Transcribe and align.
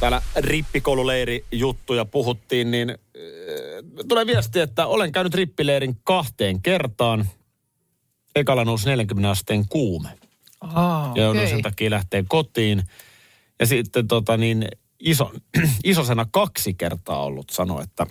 Täällä 0.00 0.22
rippikoululeiri 0.36 1.44
juttuja 1.52 2.04
puhuttiin, 2.04 2.70
niin 2.70 2.90
äh, 2.90 2.96
tulee 4.08 4.26
viesti, 4.26 4.60
että 4.60 4.86
olen 4.86 5.12
käynyt 5.12 5.34
rippileirin 5.34 5.96
kahteen 6.04 6.62
kertaan. 6.62 7.28
Ekalla 8.36 8.64
nousi 8.64 8.88
40 8.88 9.30
asteen 9.30 9.68
kuume. 9.68 10.08
Aa, 10.60 11.12
Ja 11.14 11.22
joudun 11.22 11.42
okei. 11.42 11.50
sen 11.50 11.62
takia 11.62 11.90
lähteä 11.90 12.24
kotiin. 12.28 12.82
Ja 13.60 13.66
sitten 13.66 14.08
tota 14.08 14.36
niin, 14.36 14.68
iso, 15.00 15.32
isosena 15.84 16.26
kaksi 16.30 16.74
kertaa 16.74 17.24
ollut 17.24 17.50
sanoa, 17.50 17.82
että 17.82 18.06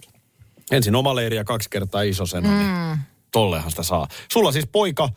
ensin 0.71 0.95
oma 0.95 1.15
leiri 1.15 1.35
ja 1.35 1.43
kaksi 1.43 1.69
kertaa 1.69 2.01
isosena, 2.01 2.49
mm. 2.49 2.57
niin 2.57 2.97
tollehan 3.31 3.69
sitä 3.71 3.83
saa. 3.83 4.07
Sulla 4.31 4.51
siis 4.51 4.67
poika 4.71 5.09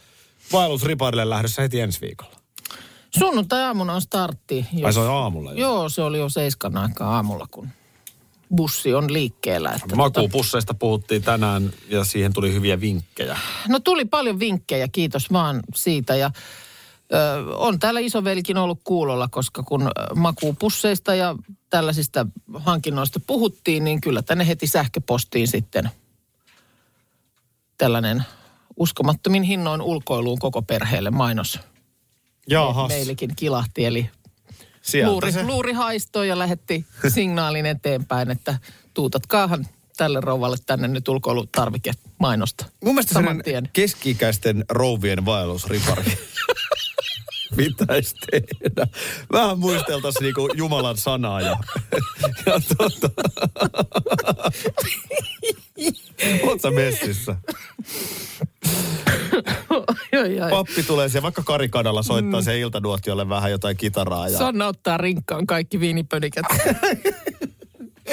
vaellusriparille 0.52 1.30
lähdössä 1.30 1.62
heti 1.62 1.80
ensi 1.80 2.00
viikolla. 2.00 2.38
Sunnuntai-aamuna 3.18 3.94
on 3.94 4.02
startti. 4.02 4.66
Ai 4.84 4.92
se 4.92 5.00
on 5.00 5.16
aamulla 5.16 5.52
jo. 5.52 5.58
Joo, 5.58 5.88
se 5.88 6.02
oli 6.02 6.18
jo 6.18 6.28
seiskan 6.28 6.76
aikaa 6.76 7.14
aamulla, 7.14 7.46
kun 7.50 7.68
bussi 8.56 8.94
on 8.94 9.12
liikkeellä. 9.12 9.68
Että 9.68 9.80
tota, 9.80 9.96
Makuupusseista 9.96 10.74
puhuttiin 10.74 11.22
tänään 11.22 11.70
ja 11.88 12.04
siihen 12.04 12.32
tuli 12.32 12.52
hyviä 12.52 12.80
vinkkejä. 12.80 13.38
no 13.68 13.78
tuli 13.80 14.04
paljon 14.04 14.38
vinkkejä, 14.38 14.88
kiitos 14.88 15.32
vaan 15.32 15.60
siitä. 15.74 16.16
Ja 16.16 16.30
ö, 17.12 17.56
on 17.56 17.78
täällä 17.78 18.00
isovelkin 18.00 18.56
ollut 18.56 18.80
kuulolla, 18.84 19.28
koska 19.28 19.62
kun 19.62 19.90
makuupusseista 20.15 21.15
ja 21.15 21.37
tällaisista 21.70 22.26
hankinnoista 22.54 23.20
puhuttiin, 23.26 23.84
niin 23.84 24.00
kyllä 24.00 24.22
tänne 24.22 24.46
heti 24.46 24.66
sähköpostiin 24.66 25.48
sitten 25.48 25.90
tällainen 27.78 28.24
uskomattomin 28.76 29.43
hinnoin 29.43 29.82
ulkoiluun 29.82 30.38
koko 30.38 30.62
perheelle 30.62 31.10
mainos 31.10 31.60
Jaahas. 32.51 32.88
meillekin 32.88 33.30
kilahti. 33.37 33.85
Eli 33.85 34.10
Sieltä 34.82 35.10
luuri, 35.13 35.32
se. 35.32 35.43
luuri 35.43 35.73
haistoi 35.73 36.29
ja 36.29 36.38
lähetti 36.38 36.87
signaalin 37.09 37.66
eteenpäin, 37.66 38.30
että 38.30 38.59
tuutatkaahan 38.95 39.66
tälle 39.96 40.21
rouvalle 40.21 40.57
tänne 40.66 40.88
nyt 40.88 41.09
ulkoilutarvike 41.09 41.93
mainosta. 42.18 42.65
Mun 42.85 42.95
mielestä 42.95 43.13
Saman 43.15 43.24
sellainen 43.24 43.45
tien. 43.45 43.68
keski-ikäisten 43.73 44.65
rouvien 44.68 45.24
vaellusripari 45.24 46.05
pitäisi 47.59 48.14
tehdä. 48.30 48.87
Vähän 49.32 49.59
muisteltaisiin 49.59 50.23
niinku 50.23 50.48
Jumalan 50.54 50.96
sanaa 50.96 51.40
ja, 51.40 51.56
ja 52.46 52.60
tota... 52.78 53.10
Oot 56.42 56.60
sä 56.60 56.70
messissä? 56.70 57.37
Pappi 60.50 60.82
tulee 60.82 61.09
siellä 61.09 61.23
vaikka 61.23 61.42
karikadalla 61.42 62.02
soittaa 62.02 62.40
mm. 62.40 62.45
se 62.45 62.60
iltanuotiolle 62.60 63.28
vähän 63.28 63.50
jotain 63.50 63.76
kitaraa. 63.76 64.28
Ja... 64.28 64.38
Sanna 64.38 64.66
ottaa 64.66 64.97
rinkkaan 64.97 65.47
kaikki 65.47 65.81
viinipönikät. 65.81 66.47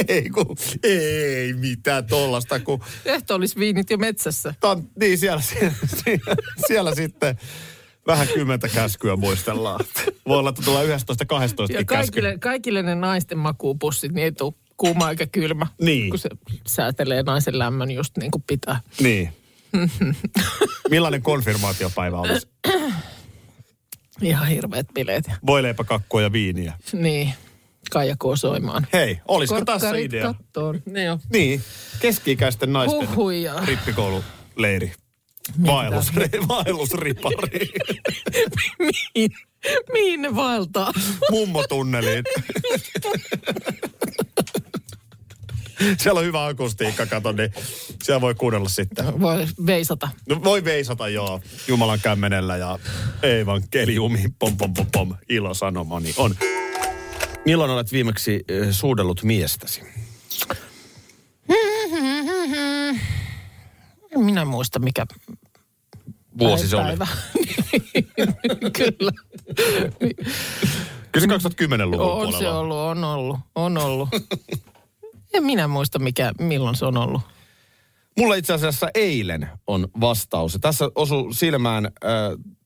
Ei, 0.07 0.29
kun, 0.29 0.57
ei 0.83 1.53
mitään 1.53 2.05
tollasta, 2.07 2.59
kun 2.59 2.79
Ehtoollisviinit 3.05 3.89
jo 3.89 3.97
metsässä. 3.97 4.53
Tan, 4.59 4.83
niin 4.99 5.17
siellä, 5.17 5.41
siellä, 5.41 6.35
siellä 6.67 6.95
sitten 6.95 7.37
vähän 8.07 8.27
kymmentä 8.27 8.69
käskyä 8.69 9.15
muistellaan. 9.15 9.85
Voi 10.27 10.37
olla, 10.37 10.49
että 10.49 10.61
tulee 10.61 10.85
11 10.85 11.25
12 11.25 11.77
Ja 11.77 11.85
kaikille, 11.85 12.37
kaikille 12.37 12.83
ne 12.83 12.95
naisten 12.95 13.37
makuupussit, 13.37 14.11
niin 14.11 14.23
ei 14.23 14.31
tule 14.31 14.53
kuuma 14.77 15.09
eikä 15.09 15.27
kylmä. 15.27 15.67
Niin. 15.81 16.09
Kun 16.09 16.19
se 16.19 16.29
säätelee 16.67 17.23
naisen 17.23 17.59
lämmön 17.59 17.91
just 17.91 18.17
niin 18.17 18.31
kuin 18.31 18.43
pitää. 18.47 18.79
Niin. 18.99 19.29
Millainen 20.89 21.21
konfirmaatiopäivä 21.21 22.19
olisi? 22.19 22.47
Ihan 24.21 24.47
hirveät 24.47 24.87
bileet. 24.93 25.25
Voileipäkakkua 25.47 26.21
ja 26.21 26.31
viiniä. 26.31 26.73
Niin, 26.93 27.33
Kaija 27.91 28.15
soimaan. 28.35 28.87
Hei, 28.93 29.19
olisiko 29.27 29.65
tässä 29.65 29.95
idea? 29.95 30.33
kattoon. 30.33 30.81
Ne 30.85 31.03
jo. 31.03 31.19
Niin, 31.33 31.61
keski-ikäisten 31.99 32.73
naisten 32.73 33.09
Huhhuja. 33.09 33.53
rippikoululeiri. 33.65 34.93
Vaellus, 35.65 36.11
vaellusripari. 36.47 37.69
mihin, 38.79 39.31
mihin 39.93 40.21
ne 40.21 40.35
vaeltaa? 40.35 40.91
Mummotunneliin. 41.31 42.23
Siellä 45.97 46.19
on 46.19 46.25
hyvä 46.25 46.45
akustiikka, 46.45 47.05
kato, 47.05 47.31
niin 47.31 47.53
siellä 48.03 48.21
voi 48.21 48.35
kuunnella 48.35 48.69
sitten. 48.69 49.21
Voi 49.21 49.47
veisata. 49.65 50.09
No 50.29 50.43
voi 50.43 50.63
veisata, 50.63 51.07
joo, 51.07 51.41
Jumalan 51.67 51.99
kämmenellä 52.03 52.57
ja 52.57 52.79
evankeliumi, 53.23 54.23
pom 54.39 54.57
pom 54.57 54.73
pom 54.73 54.87
pom, 54.91 55.15
ilosanomani 55.29 56.13
on. 56.17 56.35
Milloin 57.45 57.71
olet 57.71 57.91
viimeksi 57.91 58.43
eh, 58.47 58.67
suudellut 58.71 59.23
miestäsi? 59.23 59.81
En 64.15 64.23
minä 64.25 64.45
muista, 64.45 64.79
mikä 64.79 65.05
Vuosi 66.39 66.67
se 66.67 66.75
oli. 66.75 66.91
Kyllä. 68.77 69.11
Kyllä 71.11 71.39
se 71.39 71.49
2010-luvun 71.49 72.01
On 72.01 72.31
se 72.33 72.37
puolella. 72.37 72.59
ollut, 72.59 72.77
on 72.77 73.03
ollut, 73.03 73.39
on 73.55 73.77
ollut. 73.77 74.09
En 75.33 75.43
minä 75.43 75.67
muista, 75.67 75.99
mikä, 75.99 76.31
milloin 76.39 76.75
se 76.75 76.85
on 76.85 76.97
ollut. 76.97 77.21
Mulla 78.17 78.35
itse 78.35 78.53
asiassa 78.53 78.87
eilen 78.95 79.49
on 79.67 79.87
vastaus. 80.01 80.57
Tässä 80.61 80.89
osuu 80.95 81.33
silmään 81.33 81.85
äh, 81.85 81.91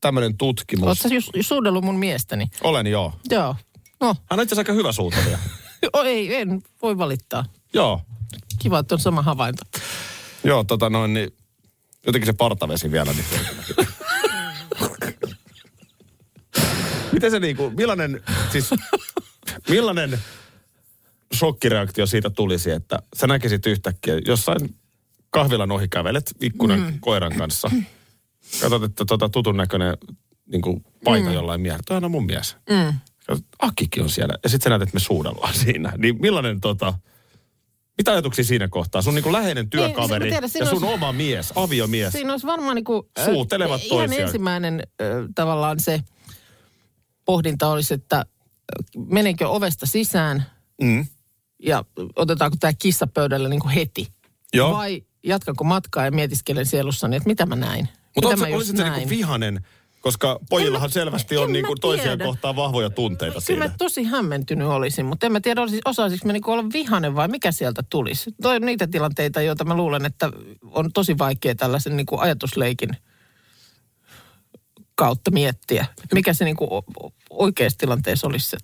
tämmöinen 0.01 0.37
tutkimus. 0.37 0.87
Oletko 0.87 1.07
ju- 1.37 1.43
suudellut 1.43 1.83
mun 1.83 1.95
miestäni? 1.99 2.47
Olen 2.63 2.87
joo. 2.87 3.13
Joo. 3.29 3.55
No, 4.01 4.07
Hän 4.29 4.39
on 4.39 4.43
itse 4.43 4.53
asiassa 4.55 4.59
aika 4.61 4.73
hyvä 4.73 4.91
suutarija. 4.91 5.37
o, 5.97 6.01
ei, 6.03 6.35
en 6.35 6.61
voi 6.81 6.97
valittaa. 6.97 7.45
joo. 7.73 8.01
Kiva, 8.59 8.79
että 8.79 8.95
on 8.95 8.99
sama 8.99 9.21
havainto. 9.21 9.63
Joo, 10.43 10.63
tota 10.63 10.89
noin, 10.89 11.13
niin 11.13 11.29
jotenkin 12.05 12.25
se 12.25 12.33
partavesi 12.33 12.91
vielä. 12.91 13.13
Niin 13.13 13.25
Miten 17.11 17.31
se 17.31 17.39
niinku, 17.39 17.69
millainen, 17.69 18.21
siis, 18.51 18.69
millainen 19.69 20.19
shokkireaktio 21.35 22.05
siitä 22.05 22.29
tulisi, 22.29 22.71
että 22.71 22.99
sä 23.15 23.27
näkisit 23.27 23.65
yhtäkkiä 23.65 24.21
jossain 24.25 24.75
kahvilan 25.29 25.71
ohi 25.71 25.87
kävelet 25.87 26.35
ikkunan 26.41 26.79
mm. 26.79 26.99
koiran 26.99 27.35
kanssa. 27.37 27.71
Katsot, 28.61 28.83
että 28.83 29.05
tota 29.05 29.29
tutun 29.29 29.57
näköinen 29.57 29.97
niin 30.51 30.61
kuin 30.61 30.85
paita 31.03 31.27
mm. 31.27 31.33
jollain 31.33 31.61
miehellä. 31.61 31.83
Toi 31.87 31.97
on 31.97 32.11
mun 32.11 32.25
mies. 32.25 32.57
Mm. 32.69 32.93
Akkikin 33.59 34.03
on 34.03 34.09
siellä. 34.09 34.33
Ja 34.43 34.49
sitten 34.49 34.63
sä 34.63 34.69
näet, 34.69 34.81
että 34.81 34.93
me 34.93 34.99
suudellaan 34.99 35.53
siinä. 35.53 35.93
Niin 35.97 36.21
millainen 36.21 36.61
tota, 36.61 36.93
mitä 37.99 38.11
ajatuksia 38.11 38.43
siinä 38.45 38.67
kohtaa? 38.67 39.01
Sun 39.01 39.15
niin 39.15 39.31
läheinen 39.31 39.69
työkaveri 39.69 40.25
Niin, 40.25 40.33
tiedän, 40.33 40.49
siinä 40.49 40.65
ja 40.65 40.69
sun 40.69 40.83
olisi- 40.83 40.93
oma 40.93 41.11
mies, 41.11 41.53
aviomies. 41.55 42.11
Siinä 42.13 42.33
olisi 42.33 42.47
varmaan 42.47 42.75
niinku, 42.75 43.09
Suutelevat 43.25 43.81
ihan 43.83 43.97
toisiaan. 43.99 44.25
ensimmäinen 44.27 44.83
ö, 45.01 45.27
tavallaan 45.35 45.79
se 45.79 45.99
pohdinta 47.25 47.67
olisi, 47.67 47.93
että 47.93 48.25
menenkö 49.07 49.49
ovesta 49.49 49.85
sisään 49.85 50.45
Mm. 50.81 51.05
ja 51.63 51.85
otetaanko 52.15 52.57
tämä 52.59 52.73
kissa 52.79 53.07
pöydälle 53.07 53.49
niinku 53.49 53.69
heti. 53.75 54.07
Joo. 54.53 54.71
Vai 54.73 55.01
jatkanko 55.23 55.63
matkaa 55.63 56.05
ja 56.05 56.11
mietiskelen 56.11 56.65
sielussani, 56.65 57.15
että 57.15 57.29
mitä 57.29 57.45
mä 57.45 57.55
näin. 57.55 57.89
Mutta 58.15 58.29
mitä 58.29 58.41
oletko, 58.43 58.55
olisit 58.57 58.77
sä 58.77 58.83
niinku 58.89 59.09
vihanen, 59.09 59.65
koska 59.99 60.39
pojillahan 60.49 60.85
En 60.85 60.89
mä- 60.89 60.93
selvästi 60.93 61.35
en 61.35 61.41
on 61.41 61.51
niinku 61.53 61.75
toisiaan 61.75 62.17
tiedä. 62.17 62.29
kohtaan 62.29 62.55
vahvoja 62.55 62.89
tunteita 62.89 63.31
Kyllä 63.33 63.45
siinä. 63.45 63.67
mä 63.67 63.73
tosi 63.77 64.03
hämmentynyt 64.03 64.67
olisin, 64.67 65.05
mutta 65.05 65.25
en 65.25 65.31
mä 65.31 65.39
tiedä, 65.41 65.61
osaisinko 65.85 66.27
mä 66.27 66.33
niinku 66.33 66.51
olla 66.51 66.63
vihanen 66.73 67.15
vai 67.15 67.27
mikä 67.27 67.51
sieltä 67.51 67.83
tulisi. 67.89 68.31
Toi 68.41 68.55
on 68.55 68.61
niitä 68.61 68.87
tilanteita, 68.87 69.41
joita 69.41 69.63
mä 69.65 69.75
luulen, 69.77 70.05
että 70.05 70.31
on 70.71 70.91
tosi 70.93 71.17
vaikea 71.17 71.55
tällaisen 71.55 71.97
niinku 71.97 72.19
ajatusleikin 72.19 72.89
kautta 74.95 75.31
miettiä. 75.31 75.85
Mikä 76.13 76.33
se 76.33 76.45
niinku 76.45 76.63
o- 76.75 76.83
o- 77.03 77.13
oikeassa 77.29 77.77
tilanteessa 77.77 78.27
olisi 78.27 78.49
se 78.49 78.57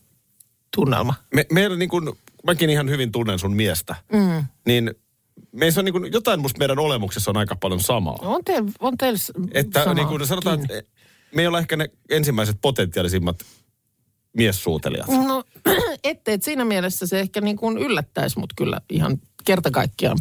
tunnelma. 0.75 1.13
Me, 1.33 1.45
meillä 1.51 1.77
niin 1.77 1.89
kuin, 1.89 2.13
mäkin 2.45 2.69
ihan 2.69 2.89
hyvin 2.89 3.11
tunnen 3.11 3.39
sun 3.39 3.53
miestä, 3.55 3.95
Mm. 4.13 4.45
niin 4.65 4.93
meissä 5.51 5.81
on 5.81 5.85
niin 5.85 5.93
kuin, 5.93 6.13
jotain 6.13 6.39
musta 6.39 6.59
meidän 6.59 6.79
olemuksessa 6.79 7.31
on 7.31 7.37
aika 7.37 7.55
paljon 7.55 7.79
samaa. 7.79 8.17
On 8.21 8.43
teillä 8.45 8.71
on 8.79 8.97
teil 8.97 9.15
Että 9.53 9.83
sama 9.83 9.93
niin 9.93 10.07
kuin 10.07 10.27
sanotaan, 10.27 10.57
kiinni. 10.59 10.75
että 10.77 10.91
me 11.35 11.41
ei 11.41 11.47
olla 11.47 11.59
ehkä 11.59 11.77
ne 11.77 11.89
ensimmäiset 12.09 12.57
potentiaalisimmat 12.61 13.39
miessuutelijat. 14.37 15.07
No 15.07 15.43
ette, 16.03 16.33
että 16.33 16.45
siinä 16.45 16.65
mielessä 16.65 17.07
se 17.07 17.19
ehkä 17.19 17.41
niin 17.41 17.57
kuin 17.57 17.77
yllättäisi 17.77 18.39
mut 18.39 18.53
kyllä 18.55 18.81
ihan 18.89 19.17
kerta 19.45 19.71
kaikkiaan 19.71 20.17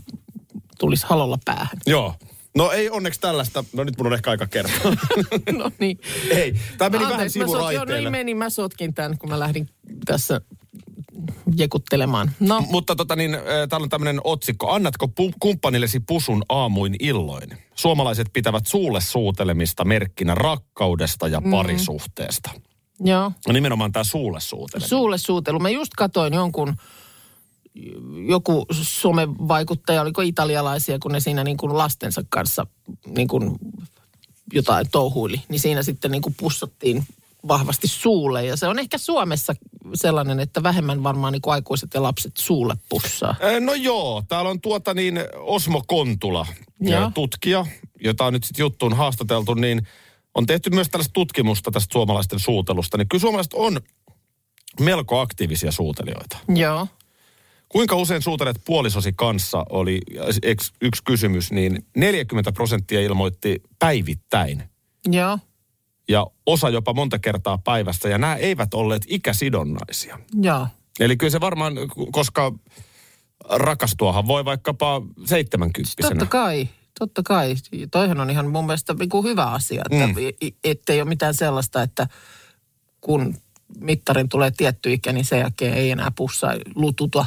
tulisi 0.78 1.06
halolla 1.08 1.38
päähän. 1.44 1.78
Joo. 1.87 2.14
No 2.56 2.70
ei 2.72 2.90
onneksi 2.90 3.20
tällaista. 3.20 3.64
No 3.72 3.84
nyt 3.84 3.99
mun 3.99 4.06
on 4.06 4.14
ehkä 4.14 4.31
aika 4.31 4.46
kertoa. 4.46 4.93
no 5.58 5.70
niin. 5.78 5.99
ei, 6.31 6.55
tämä 6.78 6.88
meni 6.88 7.02
vähän 7.02 7.12
Anteeksi, 7.12 7.38
mä 7.38 7.44
sot- 7.44 7.49
joo, 7.49 7.56
sivuraiteille. 7.56 8.00
niin 8.00 8.11
meni, 8.11 8.34
mä 8.34 8.50
sotkin 8.50 8.94
tämän, 8.94 9.19
kun 9.19 9.28
mä 9.31 9.38
lähdin 9.40 9.69
tässä 10.05 10.40
jekuttelemaan. 11.56 12.31
No, 12.40 12.64
Mutta 12.70 12.96
tota 12.96 13.16
niin, 13.16 13.31
täällä 13.69 13.84
on 13.84 13.88
tämmöinen 13.90 14.20
otsikko. 14.25 14.70
Annatko 14.72 15.06
pu- 15.06 15.34
kumppanillesi 15.40 16.00
pusun 16.00 16.43
aamuin 16.49 16.96
illoin? 17.00 17.50
Suomalaiset 17.75 18.26
pitävät 18.32 18.66
suulle 18.66 19.00
suutelemista 19.00 19.84
merkkinä 19.84 20.34
rakkaudesta 20.34 21.28
ja 21.28 21.43
parisuhteesta. 21.50 22.50
joo. 23.00 23.32
No 23.46 23.52
nimenomaan 23.52 23.93
tämä 23.93 24.05
suulle 24.05 24.40
suuteleminen. 24.40 24.88
Suulle 24.88 25.19
suutelu. 25.19 25.58
Mä 25.58 25.70
just 25.70 25.93
katoin 25.96 26.34
jonkun, 26.34 26.76
joku 28.28 28.66
somevaikuttaja, 28.82 30.02
oliko 30.02 30.22
italialaisia, 30.22 30.99
kun 30.99 31.12
ne 31.12 31.20
siinä 31.20 31.44
niin 31.44 31.56
kuin 31.56 31.78
lastensa 31.78 32.22
kanssa 32.28 32.66
niin 33.16 33.28
kuin 33.28 33.58
jotain 34.52 34.90
touhuili. 34.90 35.43
Niin 35.49 35.61
siinä 35.61 35.82
sitten 35.82 36.11
niin 36.11 36.22
kuin 36.22 36.34
pussattiin 36.40 37.05
vahvasti 37.49 37.88
suulle. 37.88 38.44
Ja 38.44 38.56
se 38.56 38.69
on 38.69 38.79
ehkä 38.79 38.99
Suomessa 38.99 39.55
sellainen, 39.94 40.41
että 40.41 40.62
vähemmän 40.62 41.02
varmaan 41.02 41.32
niin 41.32 41.43
kuin 41.43 41.55
aikuiset 41.55 41.94
ja 41.94 42.02
lapset 42.02 42.37
suulle 42.37 42.75
pussaa. 42.88 43.37
No 43.61 43.75
joo, 43.75 44.23
täällä 44.29 44.50
on 44.50 44.61
tuota 44.61 44.94
niin 44.94 45.20
Osmo 45.37 45.82
Kontula, 45.87 46.46
ö, 46.88 47.11
tutkija, 47.14 47.67
jota 48.00 48.25
on 48.25 48.32
nyt 48.32 48.44
sitten 48.44 48.64
juttuun 48.64 48.96
haastateltu, 48.96 49.55
niin 49.55 49.87
on 50.35 50.46
tehty 50.46 50.70
myös 50.70 50.88
tällaista 50.88 51.12
tutkimusta 51.12 51.70
tästä 51.70 51.93
suomalaisten 51.93 52.38
suutelusta. 52.38 52.96
Niin 52.96 53.08
kyllä 53.08 53.20
suomalaiset 53.20 53.55
on 53.55 53.81
melko 54.81 55.20
aktiivisia 55.20 55.73
suutelijoita. 55.73 56.38
Joo. 56.49 56.87
Kuinka 57.69 57.97
usein 57.97 58.23
suutelet 58.23 58.61
puolisosi 58.64 59.12
kanssa 59.12 59.67
oli 59.70 60.00
yksi 60.82 61.02
kysymys, 61.05 61.52
niin 61.52 61.87
40 61.97 62.52
prosenttia 62.52 63.00
ilmoitti 63.00 63.62
päivittäin. 63.79 64.62
Joo. 65.06 65.38
Ja 66.08 66.26
osa 66.46 66.68
jopa 66.68 66.94
monta 66.94 67.18
kertaa 67.18 67.58
päivässä, 67.58 68.08
ja 68.08 68.18
nämä 68.18 68.36
eivät 68.36 68.74
olleet 68.74 69.02
ikäsidonnaisia. 69.08 70.18
Joo. 70.42 70.66
Eli 71.00 71.16
kyllä 71.16 71.30
se 71.30 71.40
varmaan, 71.40 71.74
koska 72.12 72.52
rakastuahan 73.50 74.26
voi 74.26 74.44
vaikkapa 74.44 75.02
70 75.24 75.80
Totta 76.02 76.26
kai, 76.26 76.68
totta 76.98 77.22
kai. 77.22 77.54
Toihan 77.90 78.20
on 78.20 78.30
ihan 78.30 78.50
mun 78.50 78.66
mielestä 78.66 78.94
niin 78.94 79.08
kuin 79.08 79.24
hyvä 79.24 79.44
asia, 79.44 79.82
että 79.90 80.06
mm. 80.06 80.14
ettei 80.64 81.00
ole 81.00 81.08
mitään 81.08 81.34
sellaista, 81.34 81.82
että 81.82 82.06
kun 83.00 83.34
mittarin 83.80 84.28
tulee 84.28 84.50
tietty 84.50 84.92
ikä, 84.92 85.12
niin 85.12 85.24
sen 85.24 85.38
jälkeen 85.38 85.74
ei 85.74 85.90
enää 85.90 86.10
pussaa 86.16 86.54
lututa. 86.74 87.26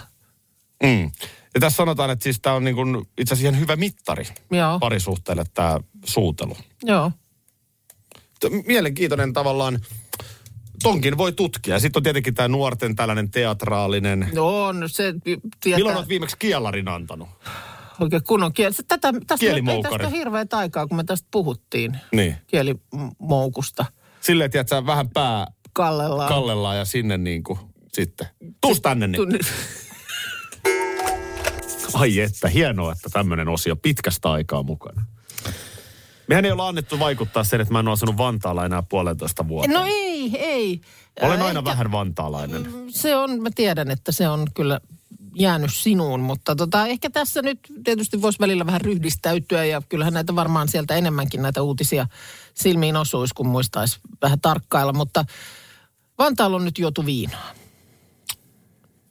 Mm. 0.83 1.11
Ja 1.53 1.59
tässä 1.59 1.77
sanotaan, 1.77 2.09
että 2.09 2.23
siis 2.23 2.39
tämä 2.41 2.55
on 2.55 2.63
niin 2.63 2.75
kuin 2.75 3.07
itse 3.17 3.33
asiassa 3.33 3.49
ihan 3.49 3.59
hyvä 3.59 3.75
mittari 3.75 4.27
Joo, 4.51 4.79
parisuhteelle 4.79 5.43
tämä 5.53 5.79
suutelu. 6.05 6.57
joo. 6.83 7.11
Mielenkiintoinen 8.67 9.33
tavallaan, 9.33 9.79
tonkin 10.83 11.17
voi 11.17 11.31
tutkia. 11.31 11.79
Sitten 11.79 11.99
on 11.99 12.03
tietenkin 12.03 12.33
tämä 12.33 12.47
nuorten 12.47 12.95
tällainen 12.95 13.31
teatraalinen. 13.31 14.29
No 14.33 14.65
on 14.65 14.83
se, 14.89 15.13
tietää, 15.23 15.77
Milloin 15.77 15.97
olet 15.97 16.09
viimeksi 16.09 16.35
kielarin 16.39 16.87
antanut? 16.87 17.29
oikein 17.99 18.23
kunnon 18.23 18.53
kieli. 18.53 18.73
Se- 18.73 18.83
Tätä, 18.87 19.11
tästä, 19.13 19.37
Kielimoukari. 19.45 19.91
tästä 20.03 20.07
ole 20.07 20.17
hirveät 20.17 20.53
aikaa, 20.53 20.87
kun 20.87 20.97
me 20.97 21.03
tästä 21.03 21.27
puhuttiin 21.31 21.97
Niin. 22.11 22.35
kielimoukusta. 22.47 23.85
Silleen, 24.21 24.51
sä 24.69 24.85
vähän 24.85 25.09
pää 25.09 25.47
Kallellaan. 25.73 26.29
kallellaan 26.29 26.77
ja 26.77 26.85
sinne 26.85 27.17
niin 27.17 27.43
kuin 27.43 27.59
sitten. 27.93 28.27
Tuus 28.61 28.81
tänne 28.81 29.07
niin. 29.07 29.15
Tunni- 29.21 29.39
Ai 31.93 32.19
että, 32.19 32.47
hienoa, 32.47 32.91
että 32.91 33.09
tämmöinen 33.09 33.47
osio 33.47 33.75
pitkästä 33.75 34.31
aikaa 34.31 34.63
mukana. 34.63 35.05
Mehän 36.27 36.45
ei 36.45 36.51
olla 36.51 36.67
annettu 36.67 36.99
vaikuttaa 36.99 37.43
sen, 37.43 37.61
että 37.61 37.73
mä 37.73 37.79
en 37.79 37.87
ole 37.87 37.93
asunut 37.93 38.17
Vantaalla 38.17 38.65
enää 38.65 38.83
puolentoista 38.89 39.47
vuotta. 39.47 39.71
No 39.71 39.85
ei, 39.87 40.31
ei. 40.37 40.81
Olen 41.21 41.41
aina 41.41 41.59
ehkä- 41.59 41.71
vähän 41.71 41.91
vantaalainen. 41.91 42.73
se 42.89 43.15
on, 43.15 43.41
mä 43.41 43.49
tiedän, 43.55 43.91
että 43.91 44.11
se 44.11 44.27
on 44.29 44.47
kyllä 44.55 44.79
jäänyt 45.35 45.73
sinuun, 45.73 46.19
mutta 46.19 46.55
tota, 46.55 46.87
ehkä 46.87 47.09
tässä 47.09 47.41
nyt 47.41 47.59
tietysti 47.83 48.21
voisi 48.21 48.39
välillä 48.39 48.65
vähän 48.65 48.81
ryhdistäytyä 48.81 49.65
ja 49.65 49.81
kyllähän 49.89 50.13
näitä 50.13 50.35
varmaan 50.35 50.67
sieltä 50.67 50.95
enemmänkin 50.95 51.41
näitä 51.41 51.61
uutisia 51.61 52.07
silmiin 52.53 52.95
osuisi, 52.95 53.33
kun 53.33 53.47
muistaisi 53.47 53.99
vähän 54.21 54.39
tarkkailla, 54.41 54.93
mutta 54.93 55.25
Vantaalla 56.17 56.57
on 56.57 56.65
nyt 56.65 56.79
juotu 56.79 57.05
viinaa. 57.05 57.51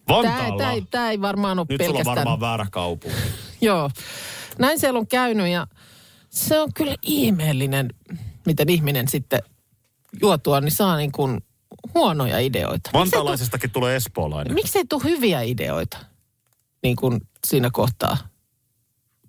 Tämä, 0.06 0.16
Vantaalla? 0.16 0.58
tämä, 0.58 0.72
ei, 0.72 0.82
tämä 0.90 1.10
ei 1.10 1.20
varmaan 1.20 1.58
ole 1.58 1.66
Nyt 1.70 1.80
sulla 1.80 1.90
on 1.90 1.94
pelkästään... 1.94 2.16
varmaan 2.16 2.40
väärä 2.40 2.66
kaupunki. 2.70 3.16
Joo, 3.60 3.90
näin 4.58 4.80
siellä 4.80 4.98
on 4.98 5.06
käynyt 5.06 5.48
ja 5.48 5.66
se 6.36 6.60
on 6.60 6.72
kyllä 6.74 6.94
ihmeellinen, 7.02 7.94
miten 8.46 8.68
ihminen 8.68 9.08
sitten 9.08 9.40
juotua, 10.22 10.60
niin 10.60 10.72
saa 10.72 10.96
niin 10.96 11.12
kuin 11.12 11.40
huonoja 11.94 12.38
ideoita. 12.38 12.90
Tuu- 12.92 13.00
Vantaalaisestakin 13.00 13.70
tulee 13.70 13.96
espoolainen. 13.96 14.54
Miksei 14.54 14.84
tule 14.88 15.04
hyviä 15.04 15.42
ideoita 15.42 15.98
niin 16.82 16.96
kuin 16.96 17.20
siinä 17.46 17.70
kohtaa? 17.72 18.16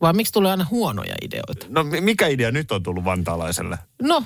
Vai 0.02 0.14
miksi 0.14 0.34
tulee 0.34 0.52
aina 0.52 0.66
huonoja 0.72 1.16
ideoita? 1.22 1.66
No 1.70 1.84
mi- 1.84 2.02
mikä 2.02 2.28
idea 2.28 2.52
nyt 2.52 2.72
on 2.72 2.84
tullut 2.84 3.06
vantaalaiselle? 3.06 3.78
No, 4.02 4.24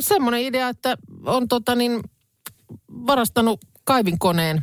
semmoinen 0.00 0.40
idea, 0.40 0.68
että 0.68 0.96
on 1.26 1.48
tota 1.48 1.74
niin, 1.74 2.00
varastanut 2.90 3.60
kaivinkoneen, 3.84 4.62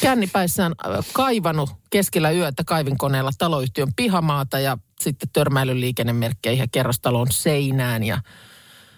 kännipäissään 0.00 0.72
ö, 0.86 1.02
kaivannut 1.12 1.70
keskellä 1.90 2.30
yötä 2.30 2.64
kaivinkoneella 2.66 3.30
taloyhtiön 3.38 3.94
pihamaata 3.96 4.58
ja 4.58 4.78
sitten 5.00 5.28
törmäilyliikennemerkkeihin 5.32 6.62
ja 6.62 6.68
kerrostalon 6.72 7.26
seinään. 7.30 8.04
Ja 8.04 8.20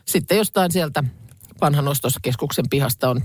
sitten 0.07 0.39
jostain 0.39 0.73
sieltä 0.73 1.05
vanhan 1.61 1.89
ostoskeskuksen 1.89 2.65
pihasta 2.71 3.11
on 3.11 3.21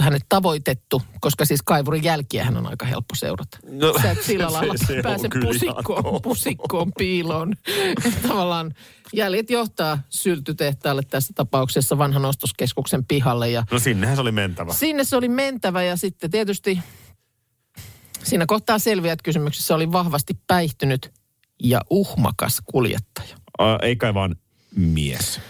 hänet 0.00 0.22
tavoitettu, 0.28 1.02
koska 1.20 1.44
siis 1.44 1.62
kaivurin 1.62 2.04
jälkiähän 2.04 2.56
on 2.56 2.66
aika 2.66 2.86
helppo 2.86 3.14
seurata. 3.14 3.58
No, 3.70 3.98
Sä 4.02 4.10
et 4.10 4.22
sillä 4.22 4.46
se- 4.50 4.52
lailla 4.52 4.74
se 4.86 4.96
on 4.96 5.02
pääse 5.02 5.28
pusikkoon, 5.40 6.22
pusikkoon 6.22 6.92
piiloon. 6.98 7.54
Tavallaan 8.28 8.74
jäljet 9.12 9.50
johtaa 9.50 9.98
syltytehtaalle 10.10 11.02
tässä 11.10 11.32
tapauksessa 11.36 11.98
vanhan 11.98 12.24
ostoskeskuksen 12.24 13.04
pihalle 13.04 13.50
ja 13.50 13.64
No 13.72 13.78
sinnehän 13.78 14.16
se 14.16 14.22
oli 14.22 14.32
mentävä. 14.32 14.72
sinne 14.72 15.04
se 15.04 15.16
oli 15.16 15.28
mentävä 15.28 15.82
ja 15.82 15.96
sitten 15.96 16.30
tietysti 16.30 16.78
siinä 18.22 18.44
kohtaa 18.46 18.78
selviää, 18.78 19.12
että 19.12 19.22
kysymyksessä 19.24 19.74
oli 19.74 19.92
vahvasti 19.92 20.34
päihtynyt 20.46 21.12
ja 21.62 21.80
uhmakas 21.90 22.58
kuljettaja. 22.64 23.36
Ä, 23.60 23.78
ei 23.82 23.96
kai 23.96 24.14
vaan 24.14 24.36
mies. 24.76 25.40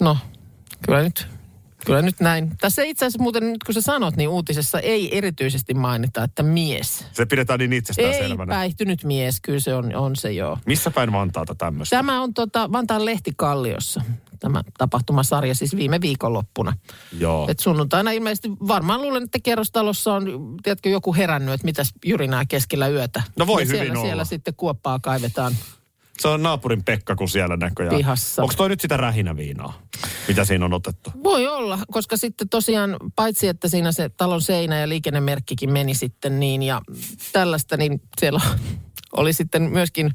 No, 0.00 0.18
kyllä 0.86 1.02
nyt, 1.02 1.26
kyllä 1.84 2.02
nyt 2.02 2.20
näin. 2.20 2.52
Tässä 2.60 2.82
itse 2.82 3.04
asiassa 3.04 3.22
muuten 3.22 3.52
nyt 3.52 3.64
kun 3.64 3.74
sä 3.74 3.80
sanot, 3.80 4.16
niin 4.16 4.28
uutisessa 4.28 4.80
ei 4.80 5.18
erityisesti 5.18 5.74
mainita, 5.74 6.24
että 6.24 6.42
mies. 6.42 7.06
Se 7.12 7.26
pidetään 7.26 7.58
niin 7.58 7.72
itsestään 7.72 8.12
Ei 8.12 8.28
selvänä. 8.28 8.54
päihtynyt 8.54 9.04
mies, 9.04 9.40
kyllä 9.40 9.60
se 9.60 9.74
on, 9.74 9.94
on 9.94 10.16
se 10.16 10.32
joo. 10.32 10.58
Missä 10.66 10.90
päin 10.90 11.12
Vantaata 11.12 11.54
tämmöistä? 11.54 11.96
Tämä 11.96 12.22
on 12.22 12.34
tota 12.34 12.72
Vantaan 12.72 13.04
Lehtikalliossa, 13.04 14.02
tämä 14.40 14.62
tapahtumasarja 14.78 15.54
siis 15.54 15.76
viime 15.76 16.00
viikonloppuna. 16.00 16.72
Joo. 17.18 17.46
Et 17.50 17.58
sunnuntaina 17.60 18.10
ilmeisesti, 18.10 18.50
varmaan 18.50 19.02
luulen, 19.02 19.22
että 19.22 19.38
kerrostalossa 19.42 20.14
on, 20.14 20.56
tiedätkö, 20.62 20.88
joku 20.88 21.14
herännyt, 21.14 21.54
että 21.54 21.64
mitäs 21.64 21.92
jyrinää 22.06 22.44
keskellä 22.48 22.88
yötä. 22.88 23.22
No 23.38 23.46
voi 23.46 23.62
ja 23.62 23.66
hyvin 23.66 23.78
siellä, 23.80 23.92
olla. 23.92 24.06
siellä 24.06 24.24
sitten 24.24 24.54
kuoppaa 24.56 24.98
kaivetaan. 24.98 25.52
Se 26.18 26.28
on 26.28 26.42
naapurin 26.42 26.84
Pekka, 26.84 27.16
kun 27.16 27.28
siellä 27.28 27.56
näköjään. 27.56 27.96
Pihassa. 27.96 28.42
Onko 28.42 28.54
toi 28.56 28.68
nyt 28.68 28.80
sitä 28.80 28.96
rähinäviinaa, 28.96 29.82
mitä 30.28 30.44
siinä 30.44 30.64
on 30.64 30.72
otettu? 30.74 31.12
Voi 31.22 31.46
olla, 31.48 31.78
koska 31.92 32.16
sitten 32.16 32.48
tosiaan 32.48 32.96
paitsi, 33.16 33.48
että 33.48 33.68
siinä 33.68 33.92
se 33.92 34.08
talon 34.08 34.42
seinä 34.42 34.80
ja 34.80 34.88
liikennemerkkikin 34.88 35.72
meni 35.72 35.94
sitten 35.94 36.40
niin 36.40 36.62
ja 36.62 36.82
tällaista, 37.32 37.76
niin 37.76 38.00
siellä 38.20 38.40
oli 39.16 39.32
sitten 39.32 39.62
myöskin 39.62 40.12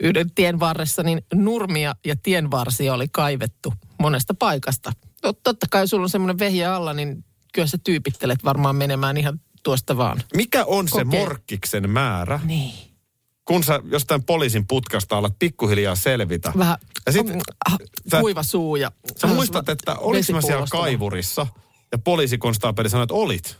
yhden 0.00 0.30
tien 0.30 0.60
varressa 0.60 1.02
niin 1.02 1.24
nurmia 1.34 1.94
ja 2.04 2.16
tienvarsia 2.22 2.94
oli 2.94 3.08
kaivettu 3.08 3.74
monesta 3.98 4.34
paikasta. 4.34 4.92
No, 5.22 5.32
totta 5.32 5.66
kai 5.70 5.88
sulla 5.88 6.02
on 6.02 6.10
semmoinen 6.10 6.38
vehje 6.38 6.66
alla, 6.66 6.92
niin 6.92 7.24
kyllä 7.52 7.68
sä 7.68 7.78
tyypittelet 7.84 8.44
varmaan 8.44 8.76
menemään 8.76 9.16
ihan 9.16 9.40
tuosta 9.62 9.96
vaan. 9.96 10.22
Mikä 10.36 10.64
on 10.64 10.88
se 10.88 11.04
Kokee. 11.04 11.20
morkkiksen 11.20 11.90
määrä, 11.90 12.40
Niin. 12.44 12.93
Kun 13.44 13.64
sä 13.64 13.80
jostain 13.90 14.24
poliisin 14.24 14.66
putkasta 14.66 15.18
alat 15.18 15.38
pikkuhiljaa 15.38 15.94
selvitä? 15.94 16.52
Vähän 16.58 16.76
Ja 17.06 17.12
sit, 17.12 17.26
ah, 17.70 17.78
sä- 18.10 18.20
kuiva 18.20 18.42
suu 18.42 18.76
ja... 18.76 18.92
Sä 19.16 19.26
muistat, 19.26 19.68
että 19.68 19.94
olis 19.94 20.30
mä 20.30 20.40
siellä 20.40 20.66
kaivurissa 20.70 21.46
ja 21.92 21.98
poliisikonstaapeli 21.98 22.90
sanoi, 22.90 23.04
että 23.04 23.14
olit. 23.14 23.56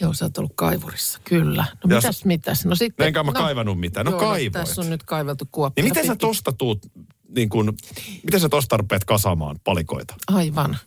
Joo, 0.00 0.12
sä 0.12 0.24
oot 0.24 0.38
ollut 0.38 0.52
kaivurissa, 0.54 1.20
kyllä. 1.24 1.62
No 1.62 1.90
Ja 1.90 1.96
mitäs, 1.96 2.24
mitäs? 2.24 2.64
No 2.64 2.74
sitten... 2.74 3.06
Enkä 3.06 3.22
mä 3.22 3.32
kaivannut 3.32 3.80
mitään. 3.80 4.06
No 4.06 4.12
joo, 4.12 4.20
kaivoit. 4.20 4.52
tässä 4.52 4.80
on 4.80 4.90
nyt 4.90 5.02
kaiveltu 5.02 5.48
kuoppia. 5.52 5.84
Niin 5.84 5.90
miten 5.90 6.06
sä 6.06 6.16
tosta 6.16 6.52
tuut, 6.52 6.86
niin 7.36 7.48
kun, 7.48 7.74
miten 8.24 8.40
sä 8.40 8.48
tosta 8.48 8.76
rupeat 8.76 9.04
kasaamaan 9.04 9.56
palikoita? 9.64 10.14
Aivan. 10.26 10.78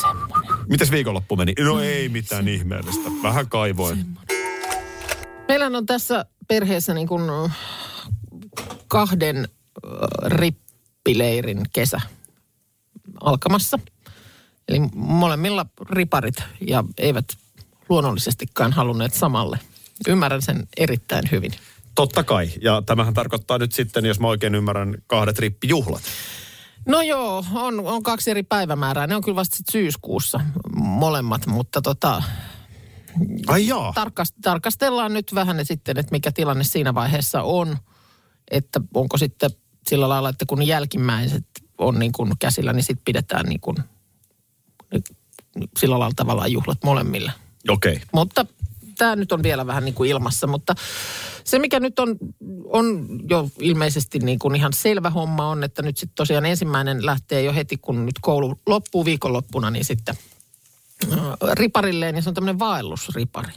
Semmoinen. 0.00 0.66
Mites 0.68 0.90
viikonloppu 0.90 1.36
meni? 1.36 1.54
No 1.58 1.80
ei 1.80 2.08
mitään 2.08 2.48
ihmeellistä. 2.48 3.10
Vähän 3.22 3.48
kaivoin. 3.48 4.06
Meillä 5.48 5.66
on 5.66 5.86
tässä 5.86 6.24
perheessä 6.48 6.94
niin 6.94 7.08
kuin 7.08 7.22
kahden 8.88 9.48
rippileirin 10.26 11.62
kesä 11.72 12.00
alkamassa. 13.20 13.78
Eli 14.68 14.80
molemmilla 14.94 15.66
riparit 15.90 16.36
ja 16.68 16.84
eivät 16.98 17.24
luonnollisestikaan 17.88 18.72
halunneet 18.72 19.14
samalle. 19.14 19.58
Ymmärrän 20.08 20.42
sen 20.42 20.68
erittäin 20.76 21.24
hyvin. 21.32 21.52
Totta 21.94 22.24
kai. 22.24 22.50
Ja 22.62 22.82
tämähän 22.86 23.14
tarkoittaa 23.14 23.58
nyt 23.58 23.72
sitten, 23.72 24.04
jos 24.04 24.20
mä 24.20 24.28
oikein 24.28 24.54
ymmärrän, 24.54 24.94
kahdet 25.06 25.38
rippijuhlat. 25.38 26.02
No 26.86 27.02
joo, 27.02 27.44
on, 27.54 27.80
on 27.80 28.02
kaksi 28.02 28.30
eri 28.30 28.42
päivämäärää. 28.42 29.06
Ne 29.06 29.16
on 29.16 29.22
kyllä 29.22 29.36
vasta 29.36 29.56
sit 29.56 29.66
syyskuussa 29.72 30.40
molemmat, 30.76 31.46
mutta 31.46 31.82
tota, 31.82 32.22
Ai 33.46 33.66
jaa. 33.66 33.92
tarkast, 33.92 34.34
tarkastellaan 34.42 35.12
nyt 35.12 35.34
vähän 35.34 35.66
sitten, 35.66 35.98
että 35.98 36.12
mikä 36.12 36.32
tilanne 36.32 36.64
siinä 36.64 36.94
vaiheessa 36.94 37.42
on. 37.42 37.76
Että 38.50 38.80
onko 38.94 39.18
sitten 39.18 39.50
sillä 39.88 40.08
lailla, 40.08 40.28
että 40.28 40.46
kun 40.46 40.66
jälkimmäiset 40.66 41.46
on 41.78 41.98
niin 41.98 42.12
kuin 42.12 42.32
käsillä, 42.38 42.72
niin 42.72 42.84
sitten 42.84 43.04
pidetään 43.04 43.46
niin 43.46 43.60
kuin, 43.60 43.76
sillä 45.78 45.98
lailla 45.98 46.14
tavallaan 46.16 46.52
juhlat 46.52 46.78
molemmille. 46.84 47.32
Okei. 47.68 47.92
Okay. 47.92 48.06
Mutta 48.12 48.46
tämä 48.98 49.16
nyt 49.16 49.32
on 49.32 49.42
vielä 49.42 49.66
vähän 49.66 49.84
niin 49.84 49.94
kuin 49.94 50.10
ilmassa, 50.10 50.46
mutta 50.46 50.74
se 51.44 51.58
mikä 51.58 51.80
nyt 51.80 51.98
on, 51.98 52.16
on 52.64 53.06
jo 53.30 53.48
ilmeisesti 53.60 54.18
niin 54.18 54.38
kuin 54.38 54.56
ihan 54.56 54.72
selvä 54.72 55.10
homma 55.10 55.48
on, 55.48 55.64
että 55.64 55.82
nyt 55.82 55.96
sitten 55.96 56.14
tosiaan 56.14 56.46
ensimmäinen 56.46 57.06
lähtee 57.06 57.42
jo 57.42 57.52
heti, 57.52 57.76
kun 57.76 58.06
nyt 58.06 58.18
koulu 58.20 58.60
loppuu 58.66 59.04
viikonloppuna, 59.04 59.70
niin 59.70 59.84
sitten 59.84 60.14
riparilleen 61.52 62.16
ja 62.16 62.22
se 62.22 62.28
on 62.30 62.34
tämmöinen 62.34 62.58
vaellusripari. 62.58 63.52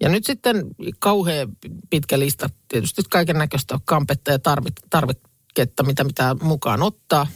Ja 0.00 0.08
nyt 0.08 0.24
sitten 0.24 0.66
kauhean 0.98 1.48
pitkä 1.90 2.18
lista, 2.18 2.50
tietysti 2.68 3.02
kaiken 3.10 3.38
näköistä 3.38 3.78
kampetta 3.84 4.30
ja 4.30 4.38
tarvit, 4.38 4.74
tarviketta, 4.90 5.82
mitä 5.82 6.04
mitä 6.04 6.36
mukaan 6.42 6.82
ottaa. 6.82 7.26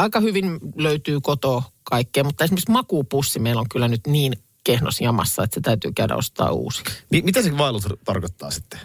Aika 0.00 0.20
hyvin 0.20 0.58
löytyy 0.76 1.20
kotoa 1.20 1.62
kaikkea, 1.82 2.24
mutta 2.24 2.44
esimerkiksi 2.44 2.70
makuupussi 2.72 3.38
meillä 3.38 3.60
on 3.60 3.68
kyllä 3.68 3.88
nyt 3.88 4.06
niin 4.06 4.32
kehnos 4.64 5.00
jamassa, 5.00 5.44
että 5.44 5.54
se 5.54 5.60
täytyy 5.60 5.92
käydä 5.92 6.16
ostaa 6.16 6.52
uusi. 6.52 6.82
Mi- 7.10 7.22
mitä 7.22 7.42
se 7.42 7.58
vaellus 7.58 7.86
tarkoittaa 8.04 8.50
sitten? 8.50 8.80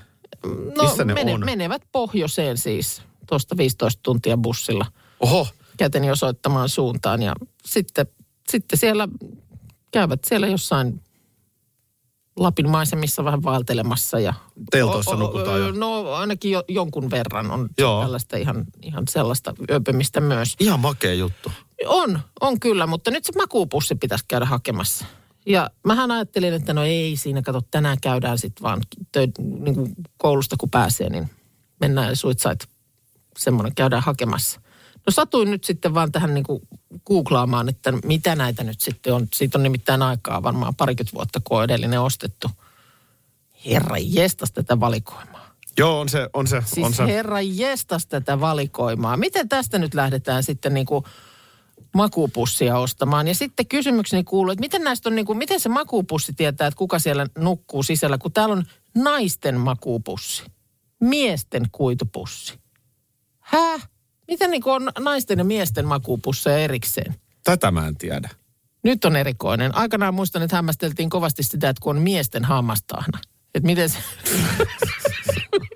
No 0.45 0.83
Missä 0.83 1.05
ne 1.05 1.33
on? 1.33 1.45
menevät 1.45 1.81
pohjoiseen 1.91 2.57
siis 2.57 3.01
tuosta 3.27 3.57
15 3.57 3.99
tuntia 4.03 4.37
bussilla 4.37 4.85
Oho, 5.19 5.47
käteni 5.77 6.11
osoittamaan 6.11 6.69
suuntaan 6.69 7.21
ja 7.21 7.35
sitten, 7.65 8.07
sitten 8.49 8.79
siellä 8.79 9.07
käyvät 9.93 10.19
siellä 10.27 10.47
jossain 10.47 11.01
Lapin 12.35 12.69
maisemissa 12.69 13.23
vähän 13.23 13.43
vaeltelemassa 13.43 14.19
ja... 14.19 14.33
Teltoissa 14.71 15.15
nukutaan 15.15 15.59
jo. 15.59 15.71
No 15.71 16.11
ainakin 16.11 16.51
jo, 16.51 16.63
jonkun 16.67 17.11
verran 17.11 17.51
on 17.51 17.69
Joo. 17.77 18.01
tällaista 18.01 18.37
ihan, 18.37 18.65
ihan 18.81 19.03
sellaista 19.09 19.53
yöpymistä 19.69 20.21
myös. 20.21 20.55
ihan 20.59 20.79
makea 20.79 21.13
juttu. 21.13 21.51
On, 21.87 22.19
on 22.41 22.59
kyllä, 22.59 22.87
mutta 22.87 23.11
nyt 23.11 23.25
se 23.25 23.33
makuupussi 23.35 23.95
pitäisi 23.95 24.25
käydä 24.27 24.45
hakemassa. 24.45 25.05
Ja 25.45 25.69
mähän 25.85 26.11
ajattelin, 26.11 26.53
että 26.53 26.73
no 26.73 26.83
ei 26.83 27.15
siinä, 27.15 27.41
kato, 27.41 27.61
tänään 27.71 27.97
käydään 28.01 28.37
sitten 28.37 28.63
vaan 28.63 28.81
tö, 29.11 29.27
niin 29.39 29.75
kuin 29.75 29.95
koulusta 30.17 30.55
kun 30.59 30.69
pääsee, 30.69 31.09
niin 31.09 31.29
mennään 31.79 32.09
ja 32.09 32.15
suitsait 32.15 32.67
semmoinen 33.37 33.75
käydään 33.75 34.03
hakemassa. 34.03 34.61
No 35.05 35.11
satuin 35.11 35.51
nyt 35.51 35.63
sitten 35.63 35.93
vaan 35.93 36.11
tähän 36.11 36.33
niin 36.33 36.43
kuin 36.43 36.61
googlaamaan, 37.05 37.69
että 37.69 37.91
mitä 37.91 38.35
näitä 38.35 38.63
nyt 38.63 38.81
sitten 38.81 39.13
on. 39.13 39.27
Siitä 39.35 39.57
on 39.57 39.63
nimittäin 39.63 40.01
aikaa 40.01 40.43
varmaan 40.43 40.75
parikymmentä 40.75 41.15
vuotta, 41.15 41.41
kun 41.43 41.57
on 41.57 41.63
edellinen 41.63 42.01
ostettu. 42.01 42.51
Herra 43.65 43.95
jestas 43.97 44.51
tätä 44.51 44.79
valikoimaa. 44.79 45.53
Joo, 45.77 45.99
on 45.99 46.09
se, 46.09 46.29
on 46.33 46.47
se, 46.47 46.61
Siis 46.65 46.85
on 46.87 46.93
se. 46.93 47.05
herra 47.05 47.41
jestas 47.41 48.07
tätä 48.07 48.39
valikoimaa. 48.39 49.17
Miten 49.17 49.49
tästä 49.49 49.79
nyt 49.79 49.93
lähdetään 49.93 50.43
sitten 50.43 50.73
niin 50.73 50.85
kuin 50.85 51.05
makuupussia 51.95 52.77
ostamaan? 52.77 53.27
Ja 53.27 53.35
sitten 53.35 53.67
kysymykseni 53.67 54.23
kuuluu, 54.23 54.51
että 54.51 54.59
miten 54.59 54.83
näistä 54.83 55.09
on 55.09 55.15
niin 55.15 55.25
kuin, 55.25 55.37
miten 55.37 55.59
se 55.59 55.69
makuupussi 55.69 56.33
tietää, 56.33 56.67
että 56.67 56.77
kuka 56.77 56.99
siellä 56.99 57.27
nukkuu 57.37 57.83
sisällä, 57.83 58.17
kun 58.17 58.31
täällä 58.31 58.53
on 58.53 58.63
naisten 58.95 59.59
makuupussi, 59.59 60.43
miesten 60.99 61.63
kuitupussi. 61.71 62.59
Häh? 63.39 63.89
Miten 64.27 64.51
niin 64.51 64.61
on 64.65 64.91
naisten 64.99 65.37
ja 65.37 65.43
miesten 65.43 65.87
makuupusseja 65.87 66.57
erikseen? 66.57 67.15
Tätä 67.43 67.71
mä 67.71 67.87
en 67.87 67.97
tiedä. 67.97 68.29
Nyt 68.83 69.05
on 69.05 69.15
erikoinen. 69.15 69.75
Aikanaan 69.75 70.13
muistan, 70.13 70.41
että 70.41 70.55
hämmästeltiin 70.55 71.09
kovasti 71.09 71.43
sitä, 71.43 71.69
että 71.69 71.81
kun 71.81 71.95
on 71.95 72.01
miesten 72.01 72.45
hammastahna. 72.45 73.19
Että 73.55 73.65
miten 73.65 73.89
se... 73.89 73.97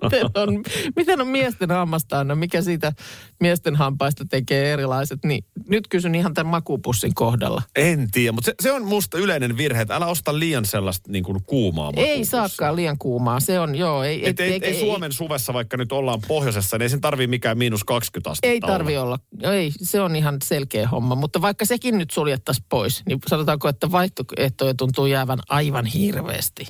miten, 0.04 0.26
on, 0.36 0.64
miten 0.96 1.22
on 1.22 1.28
miesten 1.28 1.72
hammastahna? 1.72 2.36
Mikä 2.36 2.62
siitä 2.62 2.94
miesten 3.40 3.76
hampaista 3.76 4.26
tekee 4.26 4.74
erilaiset? 4.74 5.20
Niin 5.26 5.46
nyt 5.70 5.88
kysyn 5.88 6.16
ihan 6.16 6.34
tämän 6.34 6.52
makuupussin 6.52 7.14
kohdalla. 7.14 7.62
En 7.76 8.12
tiedä, 8.12 8.32
mutta 8.32 8.46
se, 8.46 8.56
se 8.64 8.72
on 8.72 8.86
musta 8.86 9.18
yleinen 9.18 9.58
virhe, 9.58 9.82
että 9.82 9.96
älä 9.96 10.06
osta 10.06 10.40
liian 10.40 10.66
sellaista 10.66 11.12
niin 11.12 11.24
kuin 11.24 11.44
kuumaa 11.46 11.92
Ei 11.96 12.04
makuupussia. 12.04 12.32
saakaan 12.32 12.76
liian 12.76 12.98
kuumaa. 12.98 13.40
Se 13.40 13.60
on, 13.60 13.76
joo. 13.76 14.04
Ei, 14.04 14.30
Et, 14.30 14.40
ei, 14.40 14.60
ei, 14.62 14.80
Suomen 14.80 15.12
suvessa, 15.12 15.54
vaikka 15.54 15.78
nyt 15.78 15.92
ollaan 15.92 16.20
pohjoisessa, 16.28 16.78
niin 16.78 16.84
ei 16.84 16.90
sen 16.90 17.02
tarvii 17.02 17.28
mikään 17.28 17.58
miinus 17.58 17.84
20 17.84 18.30
astetta 18.30 18.48
Ei 18.52 18.60
tarvi 18.60 18.98
olla. 18.98 19.20
Ei, 19.44 19.72
se 19.82 20.02
on 20.02 20.16
ihan 20.16 20.38
selkeä 20.44 20.88
homma. 20.88 21.16
Mutta 21.16 21.42
vaikka 21.42 21.66
sekin 21.66 21.98
nyt 21.98 22.12
suljettaisiin 22.12 22.66
pois, 22.70 23.04
niin 23.06 23.20
sanotaanko, 23.28 23.68
että 23.68 23.92
vaihtoehtoja 23.92 24.74
tuntuu 24.74 25.06
jäävän 25.06 25.40
aivan 25.50 25.86
hirveästi. 25.86 26.68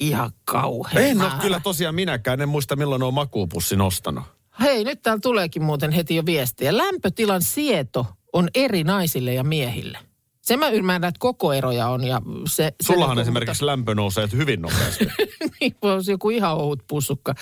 Ihan 0.00 0.30
kauhean. 0.44 1.04
En 1.04 1.22
ole 1.22 1.30
kyllä 1.42 1.60
tosiaan 1.60 1.94
minäkään, 1.94 2.40
en 2.40 2.48
muista 2.48 2.76
milloin 2.76 3.02
on 3.02 3.14
makuupussin 3.14 3.80
ostanut. 3.80 4.24
Hei, 4.60 4.84
nyt 4.84 5.02
täällä 5.02 5.20
tuleekin 5.20 5.62
muuten 5.62 5.92
heti 5.92 6.14
jo 6.16 6.26
viestiä. 6.26 6.76
Lämpötilan 6.76 7.42
sieto 7.42 8.06
on 8.32 8.48
eri 8.54 8.84
naisille 8.84 9.34
ja 9.34 9.44
miehille. 9.44 9.98
Se 10.42 10.56
mä 10.56 10.68
ymmärrän, 10.68 11.08
että 11.08 11.18
koko 11.18 11.52
eroja 11.52 11.88
on. 11.88 12.04
Ja 12.04 12.22
se, 12.48 12.72
se 12.82 12.86
Sullahan 12.86 13.16
niin 13.16 13.16
kuin- 13.16 13.22
esimerkiksi 13.22 13.66
lämpö 13.66 13.94
nousee 13.94 14.28
hyvin 14.32 14.62
nopeasti. 14.62 15.06
Niin, 15.60 15.76
olla 15.82 16.02
joku 16.08 16.30
ihan 16.30 16.56
ohut 16.56 16.82
pussukka. 16.88 17.34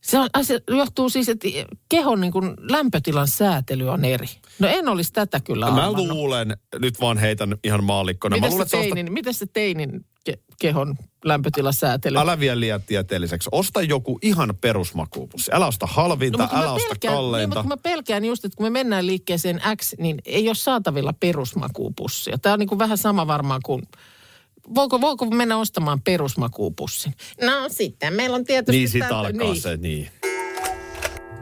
Se 0.00 0.18
on, 0.18 0.28
asia, 0.34 0.58
johtuu 0.70 1.08
siis, 1.08 1.28
että 1.28 1.48
kehon 1.88 2.20
niin 2.20 2.32
kuin 2.32 2.54
lämpötilan 2.70 3.28
säätely 3.28 3.88
on 3.88 4.04
eri. 4.04 4.26
No 4.58 4.68
en 4.68 4.88
olisi 4.88 5.12
tätä 5.12 5.40
kyllä 5.40 5.66
Mä 5.70 5.72
arvannut. 5.86 6.06
luulen, 6.08 6.56
nyt 6.78 7.00
vaan 7.00 7.18
heitän 7.18 7.56
ihan 7.64 7.84
maallikkona. 7.84 8.36
Mä 8.36 8.40
Miten 8.46 8.56
se, 8.58 8.62
ostat, 8.62 8.80
teinin, 8.80 9.12
miten 9.12 9.34
se 9.34 9.46
teinin 9.52 10.04
ke, 10.24 10.38
kehon 10.60 10.96
lämpötilasäätely? 11.24 12.18
älä 12.18 12.40
vie 12.40 12.60
liian 12.60 12.82
tieteelliseksi. 12.82 13.48
Osta 13.52 13.82
joku 13.82 14.18
ihan 14.22 14.54
perusmakuupussi. 14.60 15.50
Älä 15.54 15.66
osta 15.66 15.86
halvinta, 15.86 16.38
No, 16.38 16.48
älä 16.52 16.72
osta 16.72 16.88
pelkään, 16.88 17.12
Niin, 17.12 17.16
kalleinta. 17.18 17.48
mutta 17.56 17.62
kun 17.62 17.68
mä 17.68 17.76
pelkään 17.76 18.24
just, 18.24 18.44
että 18.44 18.56
kun 18.56 18.66
me 18.66 18.70
mennään 18.70 19.06
liikkeeseen 19.06 19.60
X, 19.82 19.92
niin 19.98 20.16
ei 20.24 20.48
ole 20.48 20.54
saatavilla 20.54 21.12
perusmakuupussia. 21.12 22.38
Tämä 22.38 22.52
on 22.52 22.58
niin 22.58 22.68
kuin 22.68 22.78
vähän 22.78 22.98
sama 22.98 23.26
varmaan 23.26 23.60
kuin... 23.64 23.82
Voiko, 24.74 25.00
voiko 25.00 25.26
mennä 25.26 25.56
ostamaan 25.56 26.00
perusmakuupussin? 26.02 27.14
No 27.42 27.50
sitten, 27.68 28.12
meillä 28.14 28.36
on 28.36 28.44
tietysti... 28.44 28.78
Niin 28.78 28.88
sit 28.88 28.98
täältä- 29.00 29.18
alkaa 29.18 29.32
niin. 29.52 29.60
se, 29.62 29.76
niin. 29.76 30.08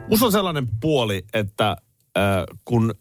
Musta 0.09 0.25
on 0.25 0.31
sellainen 0.31 0.67
puoli, 0.81 1.25
että 1.33 1.69
äh, 1.69 2.23
kun 2.65 2.95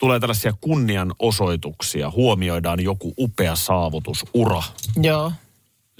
tulee 0.00 0.20
tällaisia 0.20 0.52
kunnianosoituksia, 0.60 2.10
huomioidaan 2.10 2.80
joku 2.80 3.14
upea 3.18 3.56
saavutus, 3.56 4.24
ura, 4.34 4.62
Joo. 5.02 5.32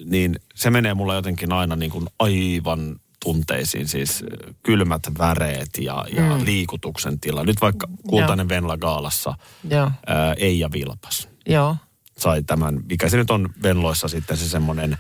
niin 0.05 0.41
se 0.55 0.71
menee 0.71 0.95
mulla 0.95 1.15
jotenkin 1.15 1.53
aina 1.53 1.77
niin 1.77 1.91
kuin 1.91 2.07
aivan 2.19 3.01
tunteisiin, 3.25 3.89
siis 3.89 4.25
kylmät 4.63 5.03
väreet 5.19 5.71
ja, 5.81 6.05
ja 6.15 6.23
mm. 6.23 6.45
liikutuksen 6.45 7.21
tila. 7.21 7.45
Nyt 7.45 7.61
vaikka 7.61 7.89
Kultainen 8.09 8.49
Venla 8.49 8.77
Gaalassa 8.77 9.35
Joo. 9.71 9.91
ää, 10.07 10.35
Eija 10.35 10.73
Vilpas 10.73 11.29
Joo. 11.47 11.77
sai 12.19 12.43
tämän, 12.43 12.81
mikä 12.89 13.09
se 13.09 13.17
nyt 13.17 13.31
on 13.31 13.51
Venloissa 13.63 14.09
sitten 14.09 14.37
se 14.37 14.49
semmoinen 14.49 14.97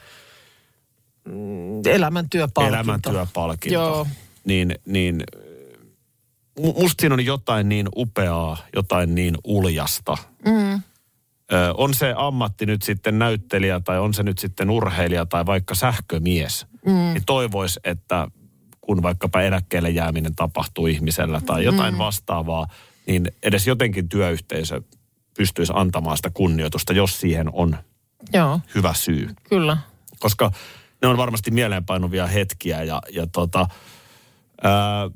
Elämäntyöpalkinto. 1.86 2.76
elämäntyöpalkinto. 2.76 3.74
Joo. 3.74 4.06
Niin, 4.44 4.74
niin 4.86 5.24
musta 6.60 7.00
siinä 7.00 7.14
on 7.14 7.24
jotain 7.24 7.68
niin 7.68 7.88
upeaa, 7.96 8.56
jotain 8.76 9.14
niin 9.14 9.34
uljasta. 9.44 10.16
Mm. 10.44 10.82
Ö, 11.52 11.74
on 11.76 11.94
se 11.94 12.14
ammatti 12.16 12.66
nyt 12.66 12.82
sitten 12.82 13.18
näyttelijä 13.18 13.80
tai 13.80 13.98
on 13.98 14.14
se 14.14 14.22
nyt 14.22 14.38
sitten 14.38 14.70
urheilija 14.70 15.26
tai 15.26 15.46
vaikka 15.46 15.74
sähkömies, 15.74 16.66
mm. 16.86 16.92
niin 16.92 17.22
toivois, 17.26 17.80
että 17.84 18.28
kun 18.80 19.02
vaikkapa 19.02 19.40
eläkkeelle 19.40 19.90
jääminen 19.90 20.34
tapahtuu 20.34 20.86
ihmisellä 20.86 21.40
tai 21.46 21.64
jotain 21.64 21.94
mm. 21.94 21.98
vastaavaa, 21.98 22.66
niin 23.06 23.32
edes 23.42 23.66
jotenkin 23.66 24.08
työyhteisö 24.08 24.82
pystyisi 25.36 25.72
antamaan 25.76 26.16
sitä 26.16 26.30
kunnioitusta, 26.30 26.92
jos 26.92 27.20
siihen 27.20 27.46
on 27.52 27.76
Joo, 28.32 28.60
hyvä 28.74 28.94
syy. 28.94 29.28
kyllä. 29.48 29.76
Koska 30.18 30.52
ne 31.02 31.08
on 31.08 31.16
varmasti 31.16 31.50
mieleenpainuvia 31.50 32.26
hetkiä 32.26 32.82
ja, 32.82 33.02
ja 33.12 33.26
tota, 33.26 33.68
ää, 34.62 35.10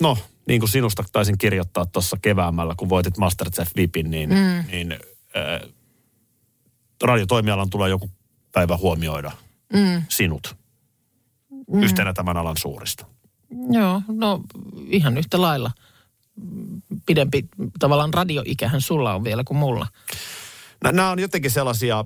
no 0.00 0.18
niin 0.50 0.60
kuin 0.60 0.70
sinusta 0.70 1.04
taisin 1.12 1.38
kirjoittaa 1.38 1.86
tuossa 1.86 2.16
keväämällä, 2.22 2.74
kun 2.76 2.88
voitit 2.88 3.18
Masterchef 3.18 3.70
Vipin, 3.76 4.10
niin, 4.10 4.30
mm. 4.30 4.64
niin 4.70 4.92
äh, 4.92 5.70
radiotoimialan 7.02 7.70
tulee 7.70 7.90
joku 7.90 8.10
päivä 8.52 8.76
huomioida 8.76 9.32
mm. 9.72 10.02
sinut 10.08 10.56
mm. 11.72 11.82
yhtenä 11.82 12.12
tämän 12.12 12.36
alan 12.36 12.56
suurista. 12.56 13.06
Joo, 13.70 14.02
no 14.08 14.40
ihan 14.86 15.18
yhtä 15.18 15.40
lailla. 15.40 15.70
Pidempi 17.06 17.48
tavallaan 17.78 18.14
radioikähän 18.14 18.80
sulla 18.80 19.14
on 19.14 19.24
vielä 19.24 19.44
kuin 19.44 19.58
mulla. 19.58 19.86
Nämä 20.84 21.10
on 21.10 21.18
jotenkin 21.18 21.50
sellaisia, 21.50 22.04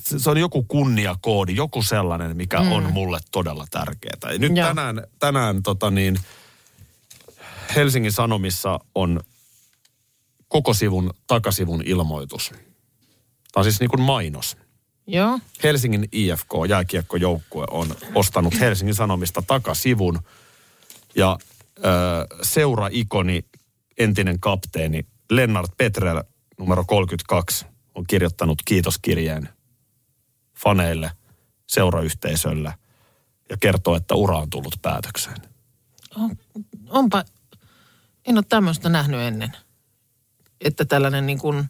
se 0.00 0.30
on 0.30 0.38
joku 0.38 0.62
kunniakoodi, 0.62 1.56
joku 1.56 1.82
sellainen, 1.82 2.36
mikä 2.36 2.60
mm. 2.60 2.72
on 2.72 2.92
mulle 2.92 3.18
todella 3.32 3.66
tärkeää. 3.70 4.32
Ja 4.32 4.38
nyt 4.38 4.56
Joo. 4.56 4.68
tänään, 4.68 5.02
tänään 5.18 5.62
tota 5.62 5.90
niin, 5.90 6.18
Helsingin 7.76 8.12
Sanomissa 8.12 8.80
on 8.94 9.20
koko 10.48 10.74
sivun 10.74 11.14
takasivun 11.26 11.82
ilmoitus. 11.86 12.48
Tämä 12.48 12.62
on 13.56 13.64
siis 13.64 13.80
niin 13.80 13.90
kuin 13.90 14.02
mainos. 14.02 14.56
Joo. 15.06 15.38
Helsingin 15.62 16.08
IFK, 16.12 16.50
jääkiekkojoukkue, 16.68 17.66
on 17.70 17.96
ostanut 18.14 18.60
Helsingin 18.60 18.94
Sanomista 18.94 19.42
takasivun. 19.46 20.20
Ja 21.16 21.38
ö, 21.78 21.82
seura-ikoni, 22.42 23.44
entinen 23.98 24.40
kapteeni 24.40 25.06
Lennart 25.30 25.70
Petrel, 25.76 26.22
numero 26.58 26.84
32, 26.84 27.66
on 27.94 28.06
kirjoittanut 28.06 28.62
kiitoskirjeen 28.64 29.48
faneille, 30.56 31.10
seurayhteisölle 31.66 32.74
ja 33.50 33.56
kertoo, 33.56 33.96
että 33.96 34.14
ura 34.14 34.38
on 34.38 34.50
tullut 34.50 34.78
päätökseen. 34.82 35.36
On, 36.16 36.36
onpa, 36.88 37.24
en 38.26 38.38
ole 38.38 38.44
tämmöistä 38.48 38.88
nähnyt 38.88 39.20
ennen. 39.20 39.52
Että 40.60 40.84
tällainen 40.84 41.26
niin 41.26 41.38
kuin 41.38 41.64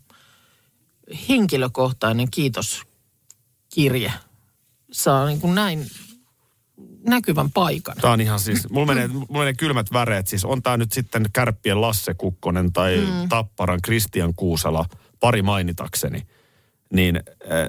henkilökohtainen 1.28 2.30
kiitoskirje 2.30 4.12
saa 4.92 5.26
niin 5.26 5.40
kuin 5.40 5.54
näin 5.54 5.90
näkyvän 7.08 7.50
paikan. 7.50 7.96
Tämä 8.00 8.12
on 8.12 8.20
ihan 8.20 8.40
siis, 8.40 8.70
mulla 8.70 8.87
menee, 8.87 9.08
mulla 9.08 9.38
menee 9.38 9.54
kylmät 9.54 9.92
väreet. 9.92 10.26
Siis 10.26 10.44
on 10.44 10.62
tämä 10.62 10.76
nyt 10.76 10.92
sitten 10.92 11.26
Kärppien 11.32 11.80
Lasse 11.80 12.14
Kukkonen 12.14 12.73
tai 12.73 12.96
mm. 12.96 13.28
Tapparan 13.28 13.82
Kristian 13.82 14.34
Kuusala, 14.34 14.87
pari 15.20 15.42
mainitakseni. 15.42 16.26
Niin 16.92 17.16
äh, 17.16 17.23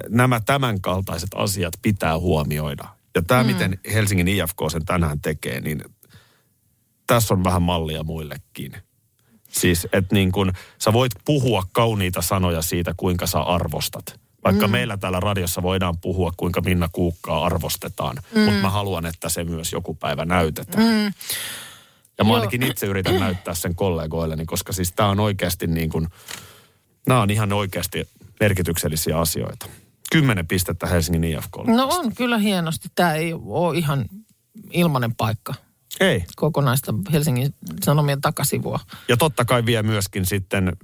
nämä 0.08 0.40
tämänkaltaiset 0.46 1.30
asiat 1.34 1.74
pitää 1.82 2.18
huomioida. 2.18 2.88
Ja 3.14 3.22
tämä, 3.22 3.42
mm. 3.42 3.46
miten 3.46 3.78
Helsingin 3.92 4.28
IFK 4.28 4.58
sen 4.70 4.84
tänään 4.84 5.20
tekee, 5.20 5.60
niin 5.60 5.84
tässä 7.06 7.34
on 7.34 7.44
vähän 7.44 7.62
mallia 7.62 8.02
muillekin. 8.02 8.76
Siis, 9.48 9.88
että 9.92 10.14
niin 10.14 10.32
kun, 10.32 10.52
sä 10.78 10.92
voit 10.92 11.12
puhua 11.24 11.62
kauniita 11.72 12.22
sanoja 12.22 12.62
siitä, 12.62 12.94
kuinka 12.96 13.26
sä 13.26 13.40
arvostat. 13.40 14.20
Vaikka 14.44 14.66
mm. 14.66 14.70
meillä 14.70 14.96
täällä 14.96 15.20
radiossa 15.20 15.62
voidaan 15.62 15.98
puhua, 16.00 16.32
kuinka 16.36 16.60
Minna 16.60 16.88
Kuukkaa 16.92 17.44
arvostetaan. 17.46 18.16
Mm. 18.34 18.40
Mutta 18.40 18.60
mä 18.60 18.70
haluan, 18.70 19.06
että 19.06 19.28
se 19.28 19.44
myös 19.44 19.72
joku 19.72 19.94
päivä 19.94 20.24
näytetään. 20.24 20.84
Mm. 20.84 21.12
Ja 22.18 22.24
mä 22.24 22.34
ainakin 22.34 22.62
itse 22.62 22.86
yritän 22.86 23.20
näyttää 23.26 23.54
sen 23.54 23.74
kollegoilleni, 23.74 24.46
koska 24.46 24.72
siis 24.72 24.92
tää 24.92 25.08
on 25.08 25.20
oikeasti 25.20 25.66
niin 25.66 25.90
kuin, 25.90 26.08
nämä 27.06 27.20
on 27.20 27.30
ihan 27.30 27.52
oikeasti 27.52 28.08
merkityksellisiä 28.40 29.18
asioita. 29.18 29.66
Kymmenen 30.12 30.46
pistettä 30.46 30.86
Helsingin 30.86 31.24
IFK. 31.24 31.56
No 31.66 31.88
on 31.90 32.14
kyllä 32.14 32.38
hienosti. 32.38 32.88
Tämä 32.94 33.14
ei 33.14 33.32
ole 33.32 33.78
ihan 33.78 34.04
ilmanen 34.72 35.14
paikka. 35.14 35.54
Ei. 36.00 36.24
Kokonaista 36.36 36.94
Helsingin 37.12 37.54
Sanomien 37.84 38.20
takasivua. 38.20 38.80
Ja 39.08 39.16
totta 39.16 39.44
kai 39.44 39.66
vie 39.66 39.82
myöskin 39.82 40.26
sitten 40.26 40.76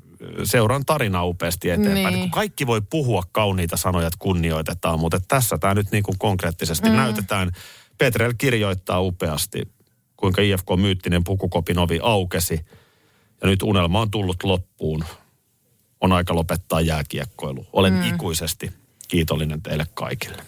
seuran 0.45 0.85
tarina 0.85 1.25
upeasti 1.25 1.71
eteenpäin. 1.71 2.14
Niin. 2.14 2.31
Kaikki 2.31 2.66
voi 2.66 2.83
puhua 2.90 3.23
kauniita 3.33 3.76
sanoja, 3.76 4.07
että 4.07 4.19
kunnioitetaan, 4.19 5.00
mutta 5.00 5.21
tässä 5.28 5.59
tämä 5.59 5.75
nyt 5.75 5.90
niin 5.90 6.02
kuin 6.02 6.19
konkreettisesti 6.19 6.88
mm. 6.90 6.97
näytetään. 6.97 7.52
Petrel 7.99 8.35
kirjoittaa 8.38 9.00
upeasti, 9.00 9.69
kuinka 10.16 10.42
IFK 10.42 10.66
myyttinen 10.76 11.25
pukukopin 11.25 11.78
ovi 11.78 11.99
aukesi. 12.02 12.60
Ja 13.43 13.49
nyt 13.49 13.63
unelma 13.63 14.00
on 14.00 14.10
tullut 14.10 14.43
loppuun. 14.43 15.04
On 16.00 16.13
aika 16.13 16.34
lopettaa 16.34 16.80
jääkiekkoilu. 16.80 17.67
Olen 17.73 17.93
mm. 17.93 18.02
ikuisesti 18.02 18.73
kiitollinen 19.08 19.63
teille 19.63 19.86
kaikille. 19.95 20.43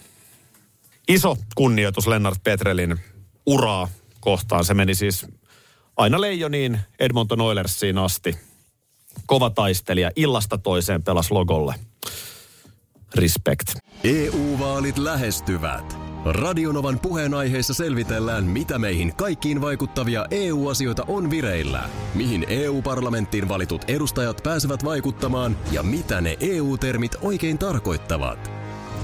Iso 1.07 1.37
kunnioitus 1.55 2.07
Lennart 2.07 2.43
Petrelin 2.43 2.97
uraa 3.45 3.87
kohtaan. 4.25 4.65
Se 4.65 4.73
meni 4.73 4.95
siis 4.95 5.25
aina 5.97 6.21
Leijoniin 6.21 6.79
Edmonton 6.99 7.41
Oilersiin 7.41 7.97
asti. 7.97 8.35
Kova 9.25 9.49
taistelija. 9.49 10.11
Illasta 10.15 10.57
toiseen 10.57 11.03
pelas 11.03 11.31
logolle. 11.31 11.75
Respect. 13.15 13.75
EU-vaalit 14.03 14.97
lähestyvät. 14.97 15.97
Radionovan 16.25 16.99
puheenaiheessa 16.99 17.73
selvitellään, 17.73 18.43
mitä 18.43 18.79
meihin 18.79 19.15
kaikkiin 19.15 19.61
vaikuttavia 19.61 20.25
EU-asioita 20.31 21.03
on 21.07 21.29
vireillä, 21.29 21.89
mihin 22.13 22.45
EU-parlamenttiin 22.49 23.49
valitut 23.49 23.81
edustajat 23.87 24.41
pääsevät 24.43 24.85
vaikuttamaan 24.85 25.57
ja 25.71 25.83
mitä 25.83 26.21
ne 26.21 26.37
EU-termit 26.39 27.15
oikein 27.21 27.57
tarkoittavat. 27.57 28.54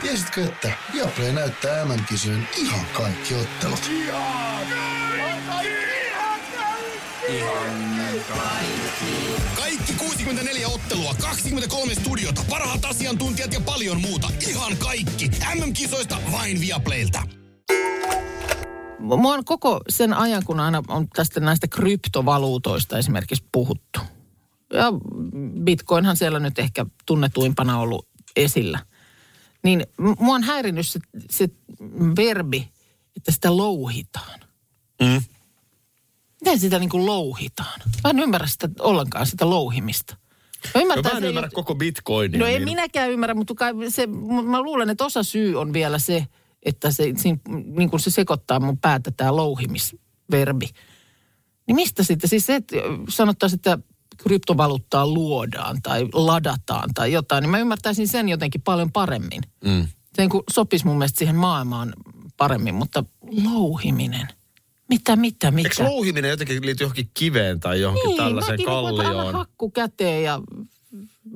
Tiesitkö, 0.00 0.44
että 0.44 0.72
Viaplay 0.94 1.32
näyttää 1.32 1.84
MM-kisojen 1.84 2.48
ihan 2.56 2.86
kaikki 2.92 3.34
ottelut? 3.34 3.90
Kaikki 9.56 9.92
64 9.92 10.68
ottelua, 10.68 11.14
23 11.20 11.94
studiota, 11.94 12.44
parhaat 12.50 12.84
asiantuntijat 12.84 13.52
ja 13.52 13.60
paljon 13.60 14.00
muuta. 14.00 14.28
Ihan 14.48 14.76
kaikki. 14.76 15.30
MM-kisoista 15.54 16.16
vain 16.32 16.60
Viaplaylta. 16.60 17.22
Mua 18.98 19.34
on 19.34 19.44
koko 19.44 19.80
sen 19.88 20.14
ajan, 20.14 20.44
kun 20.44 20.60
aina 20.60 20.82
on 20.88 21.08
tästä 21.08 21.40
näistä 21.40 21.68
kryptovaluutoista 21.68 22.98
esimerkiksi 22.98 23.44
puhuttu. 23.52 24.00
Ja 24.72 24.92
bitcoinhan 25.64 26.16
siellä 26.16 26.40
nyt 26.40 26.58
ehkä 26.58 26.86
tunnetuimpana 27.06 27.78
ollut 27.78 28.08
esillä. 28.36 28.78
Niin 29.64 29.86
mua 30.18 30.34
on 30.34 30.42
häirinnyt 30.42 30.88
se, 30.88 31.00
se 31.30 31.48
verbi, 32.16 32.68
että 33.16 33.32
sitä 33.32 33.56
louhitaan. 33.56 34.40
Mm. 35.02 35.22
Miten 36.40 36.60
sitä 36.60 36.78
niin 36.78 36.90
kuin 36.90 37.06
louhitaan? 37.06 37.80
Mä 38.04 38.10
en 38.10 38.18
ymmärrä 38.18 38.46
sitä 38.46 38.68
ollenkaan, 38.78 39.26
sitä 39.26 39.50
louhimista. 39.50 40.16
Mä, 40.74 40.94
no, 40.96 41.02
mä 41.02 41.18
en 41.18 41.24
ymmärrä 41.24 41.46
jo... 41.46 41.54
koko 41.54 41.74
bitcoinia. 41.74 42.40
No 42.40 42.46
niin... 42.46 42.56
en 42.56 42.64
minäkään 42.64 43.10
ymmärrä, 43.10 43.34
mutta 43.34 43.54
kai 43.54 43.72
se, 43.88 44.06
mä 44.44 44.62
luulen, 44.62 44.90
että 44.90 45.04
osa 45.04 45.22
syy 45.22 45.60
on 45.60 45.72
vielä 45.72 45.98
se, 45.98 46.26
että 46.62 46.90
se, 46.90 47.04
niin 47.64 47.90
kuin 47.90 48.00
se 48.00 48.10
sekoittaa 48.10 48.60
mun 48.60 48.78
päätä 48.78 49.10
tämä 49.10 49.36
louhimisverbi. 49.36 50.68
Niin 51.66 51.76
mistä 51.76 52.02
sitten? 52.02 52.30
Siis 52.30 52.46
se, 52.46 52.54
että 52.54 52.76
sanottaisiin, 53.08 53.58
että 53.58 53.78
kryptovaluuttaa 54.22 55.06
luodaan 55.06 55.82
tai 55.82 56.08
ladataan 56.12 56.90
tai 56.94 57.12
jotain, 57.12 57.42
niin 57.42 57.50
mä 57.50 57.58
ymmärtäisin 57.58 58.08
sen 58.08 58.28
jotenkin 58.28 58.62
paljon 58.62 58.92
paremmin. 58.92 59.42
Mm. 59.64 59.86
Se 60.14 60.22
niin 60.22 60.42
sopisi 60.50 60.86
mun 60.86 60.98
mielestä 60.98 61.18
siihen 61.18 61.36
maailmaan 61.36 61.92
paremmin, 62.36 62.74
mutta 62.74 63.04
louhiminen– 63.44 64.28
mitä, 64.90 65.16
mitä, 65.16 65.50
mitä? 65.50 65.68
Eikö 65.68 65.84
louhiminen 65.84 66.30
jotenkin 66.30 66.66
liity 66.66 66.84
johonkin 66.84 67.10
kiveen 67.14 67.60
tai 67.60 67.80
johonkin 67.80 68.08
niin, 68.08 68.16
tällaiseen 68.16 68.64
kallioon? 68.64 69.34
hakku 69.34 69.70
käteen 69.70 70.22
ja 70.22 70.40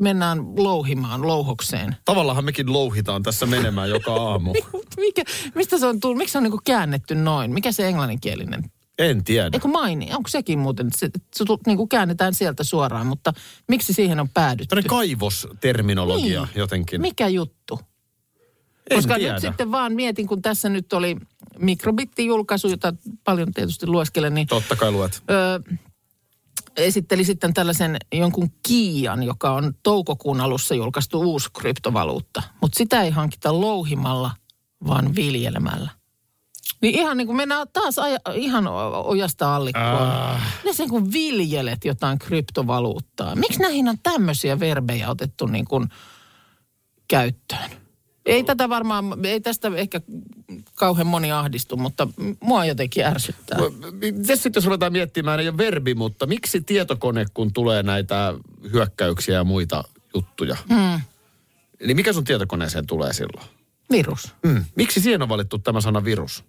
mennään 0.00 0.38
louhimaan 0.56 1.26
louhokseen. 1.26 1.96
Tavallaan 2.04 2.44
mekin 2.44 2.72
louhitaan 2.72 3.22
tässä 3.22 3.46
menemään 3.46 3.90
joka 3.90 4.14
aamu. 4.14 4.52
Mikä, 4.96 5.22
mistä 5.54 5.78
se 5.78 5.86
on 5.86 6.00
tullut? 6.00 6.18
Miksi 6.18 6.32
se 6.32 6.38
on 6.38 6.44
niin 6.44 6.52
käännetty 6.64 7.14
noin? 7.14 7.52
Mikä 7.52 7.72
se 7.72 7.86
englanninkielinen 7.88 8.70
En 8.98 9.24
tiedä. 9.24 9.50
Eikö 9.52 9.68
maini? 9.68 10.10
Onko 10.14 10.28
sekin 10.28 10.58
muuten, 10.58 10.88
se, 10.96 11.10
se 11.36 11.44
niin 11.66 11.76
kuin 11.76 11.88
käännetään 11.88 12.34
sieltä 12.34 12.64
suoraan, 12.64 13.06
mutta 13.06 13.32
miksi 13.68 13.92
siihen 13.92 14.20
on 14.20 14.28
päädytty? 14.28 14.66
Tällainen 14.68 14.88
kaivosterminologia 14.90 16.40
Niin. 16.44 16.50
jotenkin. 16.60 17.00
Mikä 17.00 17.28
juttu? 17.28 17.80
En 18.90 18.96
Koska 18.98 19.14
tiedä. 19.14 19.32
nyt 19.32 19.42
sitten 19.42 19.70
vaan 19.70 19.92
mietin, 19.92 20.26
kun 20.26 20.42
tässä 20.42 20.68
nyt 20.68 20.92
oli 20.92 21.16
mikrobittijulkaisu, 21.58 22.68
jota 22.68 22.94
paljon 23.24 23.52
tietysti 23.52 23.86
lueskelen, 23.86 24.34
niin 24.34 24.46
Totta 24.46 24.76
kai 24.76 24.90
luet. 24.90 25.22
ö, 25.30 25.60
esitteli 26.76 27.24
sitten 27.24 27.54
tällaisen 27.54 27.96
jonkun 28.12 28.50
Kiian, 28.66 29.22
joka 29.22 29.52
on 29.54 29.74
toukokuun 29.82 30.40
alussa 30.40 30.74
julkaistu 30.74 31.20
uusi 31.20 31.48
kryptovaluutta. 31.52 32.42
Mutta 32.60 32.78
sitä 32.78 33.02
ei 33.02 33.10
hankita 33.10 33.60
louhimalla, 33.60 34.30
vaan 34.86 35.14
viljelemällä. 35.14 35.90
Niin 36.82 36.94
ihan 36.94 37.16
niin 37.16 37.26
kuin 37.26 37.36
mennään 37.36 37.66
taas 37.72 37.98
aja, 37.98 38.18
ihan 38.34 38.68
ojasta 39.04 39.56
allikkoon. 39.56 40.10
Ah. 40.10 40.42
Ne 40.64 40.72
sen 40.72 40.88
kun 40.88 41.12
viljelet 41.12 41.84
jotain 41.84 42.18
kryptovaluuttaa. 42.18 43.36
Miksi 43.36 43.58
näihin 43.62 43.88
on 43.88 43.96
tämmöisiä 44.02 44.60
verbejä 44.60 45.10
otettu 45.10 45.46
niin 45.46 45.64
kuin 45.64 45.88
käyttöön? 47.08 47.70
Ei 48.26 48.44
tätä 48.44 48.68
varmaan, 48.68 49.24
ei 49.24 49.40
tästä 49.40 49.70
ehkä 49.76 50.00
kauhean 50.74 51.06
moni 51.06 51.32
ahdistu, 51.32 51.76
mutta 51.76 52.08
mua 52.40 52.64
jotenkin 52.64 53.04
ärsyttää. 53.04 53.58
Miten 53.92 54.36
sitten 54.36 54.52
jos 54.54 54.64
ruvetaan 54.64 54.92
miettimään, 54.92 55.40
ei 55.40 55.48
ole 55.48 55.56
verbi, 55.56 55.94
mutta 55.94 56.26
miksi 56.26 56.60
tietokone, 56.60 57.24
kun 57.34 57.52
tulee 57.52 57.82
näitä 57.82 58.34
hyökkäyksiä 58.72 59.34
ja 59.34 59.44
muita 59.44 59.84
juttuja, 60.14 60.56
Hmm. 60.68 61.00
niin 61.86 61.96
mikä 61.96 62.12
sun 62.12 62.24
tietokoneeseen 62.24 62.86
tulee 62.86 63.12
silloin? 63.12 63.46
Virus. 63.90 64.34
Mm. 64.42 64.64
Miksi 64.76 65.00
siihen 65.00 65.22
on 65.22 65.28
valittu 65.28 65.58
tämä 65.58 65.80
sana 65.80 66.04
virus? 66.04 66.44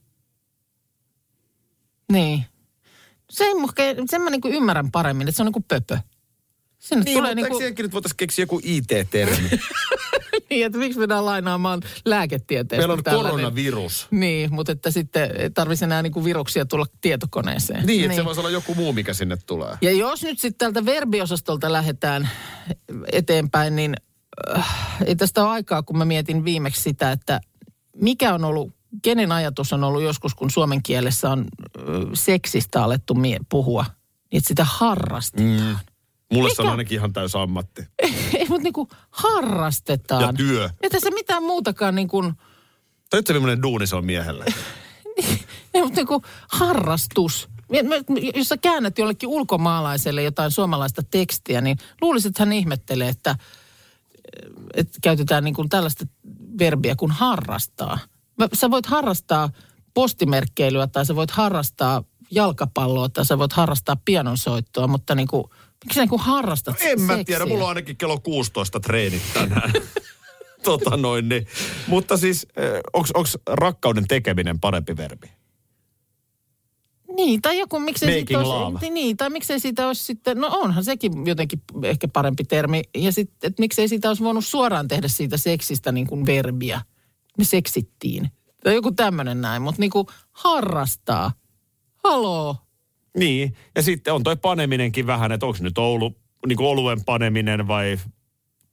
Niin. 2.11 2.45
Se 3.29 3.45
sen 4.09 4.21
mä 4.21 4.29
niinku 4.29 4.47
ymmärrän 4.47 4.91
paremmin, 4.91 5.27
että 5.27 5.35
se 5.37 5.41
on 5.41 5.45
niinku 5.45 5.65
pöpö. 5.67 5.97
Sinne 6.79 7.03
Niin, 7.03 7.17
tulee 7.17 7.35
mutta 7.35 7.49
niinku, 7.49 7.63
eikö 7.63 7.83
nyt 7.83 7.93
voitaisiin 7.93 8.17
keksiä 8.17 8.43
joku 8.43 8.59
IT-termi? 8.63 9.49
niin, 10.49 10.65
että 10.65 10.77
miksi 10.77 10.99
mennään 10.99 11.25
lainaamaan 11.25 11.81
lääketieteestä 12.05 12.81
Meillä 12.81 12.93
on 12.93 13.03
tällainen. 13.03 13.31
koronavirus. 13.31 14.07
Niin, 14.11 14.53
mutta 14.53 14.71
että 14.71 14.91
sitten 14.91 15.31
ei 15.37 15.49
tarvitsisi 15.49 15.85
enää 15.85 16.01
niinku 16.01 16.23
viruksia 16.23 16.65
tulla 16.65 16.85
tietokoneeseen. 17.01 17.85
Niin, 17.85 18.05
että 18.05 18.15
se 18.15 18.25
voisi 18.25 18.39
olla 18.39 18.49
joku 18.49 18.75
muu, 18.75 18.93
mikä 18.93 19.13
sinne 19.13 19.37
tulee. 19.45 19.77
Ja 19.81 19.91
jos 19.91 20.23
nyt 20.23 20.39
sitten 20.39 20.57
tältä 20.57 20.85
verbiosastolta 20.85 21.71
lähdetään 21.73 22.29
eteenpäin, 23.11 23.75
niin 23.75 23.95
äh, 24.57 24.67
ei 25.05 25.15
tästä 25.15 25.43
ole 25.43 25.51
aikaa, 25.51 25.83
kun 25.83 25.97
mä 25.97 26.05
mietin 26.05 26.45
viimeksi 26.45 26.81
sitä, 26.81 27.11
että 27.11 27.41
mikä 28.01 28.33
on 28.33 28.45
ollut, 28.45 28.74
kenen 29.01 29.31
ajatus 29.31 29.73
on 29.73 29.83
ollut 29.83 30.03
joskus, 30.03 30.35
kun 30.35 30.51
suomen 30.51 30.83
kielessä 30.83 31.29
on 31.29 31.45
seksistä 32.13 32.83
alettu 32.83 33.13
mie- 33.13 33.39
puhua, 33.49 33.85
niin 34.31 34.37
että 34.37 34.47
sitä 34.47 34.65
harrastetaan. 34.69 35.49
Mm. 35.49 35.75
Mulle 36.33 36.49
se 36.55 36.61
on 36.61 36.67
ainakin 36.71 36.97
ihan 36.97 37.13
täys 37.13 37.35
ammatti. 37.35 37.81
Ei, 38.33 38.45
mutta 38.49 38.63
niin 38.63 38.73
kuin 38.73 38.89
harrastetaan. 39.09 40.21
Ja 40.21 40.33
työ. 40.33 40.69
Että 40.81 40.99
se 40.99 41.11
mitään 41.11 41.43
muutakaan 41.43 41.95
niin 41.95 42.07
kuin, 42.07 42.33
Tai 43.09 43.17
nyt 43.17 43.27
se 43.27 43.33
millainen 43.33 43.61
duuni 43.63 43.87
se 43.87 43.95
on 43.95 44.05
miehelle. 44.05 44.45
ei, 45.73 45.81
mutta 45.81 45.95
niin 45.95 46.07
kuin 46.07 46.23
harrastus. 46.47 47.49
Jos 48.35 48.49
sä 48.49 48.57
käännät 48.57 48.97
jollekin 48.97 49.29
ulkomaalaiselle 49.29 50.23
jotain 50.23 50.51
suomalaista 50.51 51.03
tekstiä, 51.11 51.61
niin 51.61 51.77
luulisit, 52.01 52.29
että 52.29 52.41
hän 52.41 52.53
ihmettelee, 52.53 53.09
että, 53.09 53.35
että 54.73 54.99
käytetään 55.01 55.43
niin 55.43 55.53
kuin 55.53 55.69
tällaista 55.69 56.05
verbiä 56.59 56.95
kuin 56.95 57.11
harrastaa. 57.11 57.99
Sä 58.53 58.71
voit 58.71 58.85
harrastaa 58.85 59.49
postimerkkeilyä 59.93 60.87
tai 60.87 61.05
sä 61.05 61.15
voit 61.15 61.31
harrastaa 61.31 62.03
jalkapalloa 62.31 63.09
tai 63.09 63.25
sä 63.25 63.37
voit 63.37 63.53
harrastaa 63.53 63.95
pianonsoittoa, 64.05 64.87
mutta 64.87 65.15
niin 65.15 65.27
kuin, 65.27 65.43
miksi 65.83 65.95
sä 65.95 66.01
niin 66.01 66.09
kuin 66.09 66.21
harrastat 66.21 66.75
En 66.79 67.01
mä 67.01 67.15
seksiä? 67.15 67.25
tiedä, 67.25 67.45
mulla 67.45 67.63
on 67.63 67.69
ainakin 67.69 67.97
kello 67.97 68.19
16 68.19 68.79
treenit 68.79 69.21
tänään. 69.33 69.73
tota 70.63 70.97
noin 70.97 71.29
niin. 71.29 71.47
Mutta 71.87 72.17
siis, 72.17 72.47
onko 72.93 73.29
rakkauden 73.47 74.07
tekeminen 74.07 74.59
parempi 74.59 74.97
verbi? 74.97 75.27
Niin, 77.15 77.41
tai 77.41 77.59
joku, 77.59 77.79
miksei 77.79 78.09
Making 78.09 78.27
siitä 78.27 78.39
olisi, 78.39 78.89
niin, 78.89 79.17
tai 79.17 79.29
miksei 79.29 79.59
siitä 79.59 79.87
olisi 79.87 80.03
sitten, 80.03 80.37
no 80.37 80.47
onhan 80.51 80.83
sekin 80.83 81.27
jotenkin 81.27 81.61
ehkä 81.83 82.07
parempi 82.07 82.43
termi. 82.43 82.81
Ja 82.95 83.11
sitten, 83.11 83.47
että 83.47 83.61
miksei 83.61 83.87
siitä 83.87 84.07
olisi 84.07 84.23
voinut 84.23 84.45
suoraan 84.45 84.87
tehdä 84.87 85.07
siitä 85.07 85.37
seksistä 85.37 85.91
niin 85.91 86.07
kuin 86.07 86.25
verbiä. 86.25 86.81
Me 87.37 87.43
seksittiin. 87.43 88.31
Tai 88.63 88.75
joku 88.75 88.91
tämmöinen 88.91 89.41
näin, 89.41 89.61
mutta 89.61 89.81
niin 89.81 89.91
kuin 89.91 90.07
harrastaa. 90.31 91.31
Haloo. 92.03 92.57
Niin, 93.17 93.55
ja 93.75 93.81
sitten 93.81 94.13
on 94.13 94.23
toi 94.23 94.35
paneminenkin 94.35 95.07
vähän, 95.07 95.31
että 95.31 95.45
onko 95.45 95.57
nyt 95.61 95.77
Oulu, 95.77 96.15
niin 96.47 96.57
kuin 96.57 96.67
oluen 96.67 97.03
paneminen 97.05 97.67
vai 97.67 97.99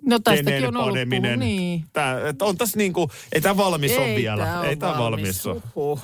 No 0.03 0.18
tästäkin 0.18 0.68
on 0.68 0.77
ollut 0.77 0.98
puhu, 1.11 1.37
niin. 1.37 1.85
Tää, 1.92 2.29
että 2.29 2.44
on 2.44 2.57
tässä 2.57 2.79
niin 2.79 2.92
kuin, 2.92 3.11
ei 3.33 3.40
tämä 3.40 3.57
valmis 3.57 3.98
ole 3.98 4.14
vielä. 4.16 4.44
tää 4.44 4.62
ei 4.62 4.68
ole 4.68 4.77
tämä 4.77 4.98
valmis. 4.98 5.44
Huhhuh. 5.44 6.01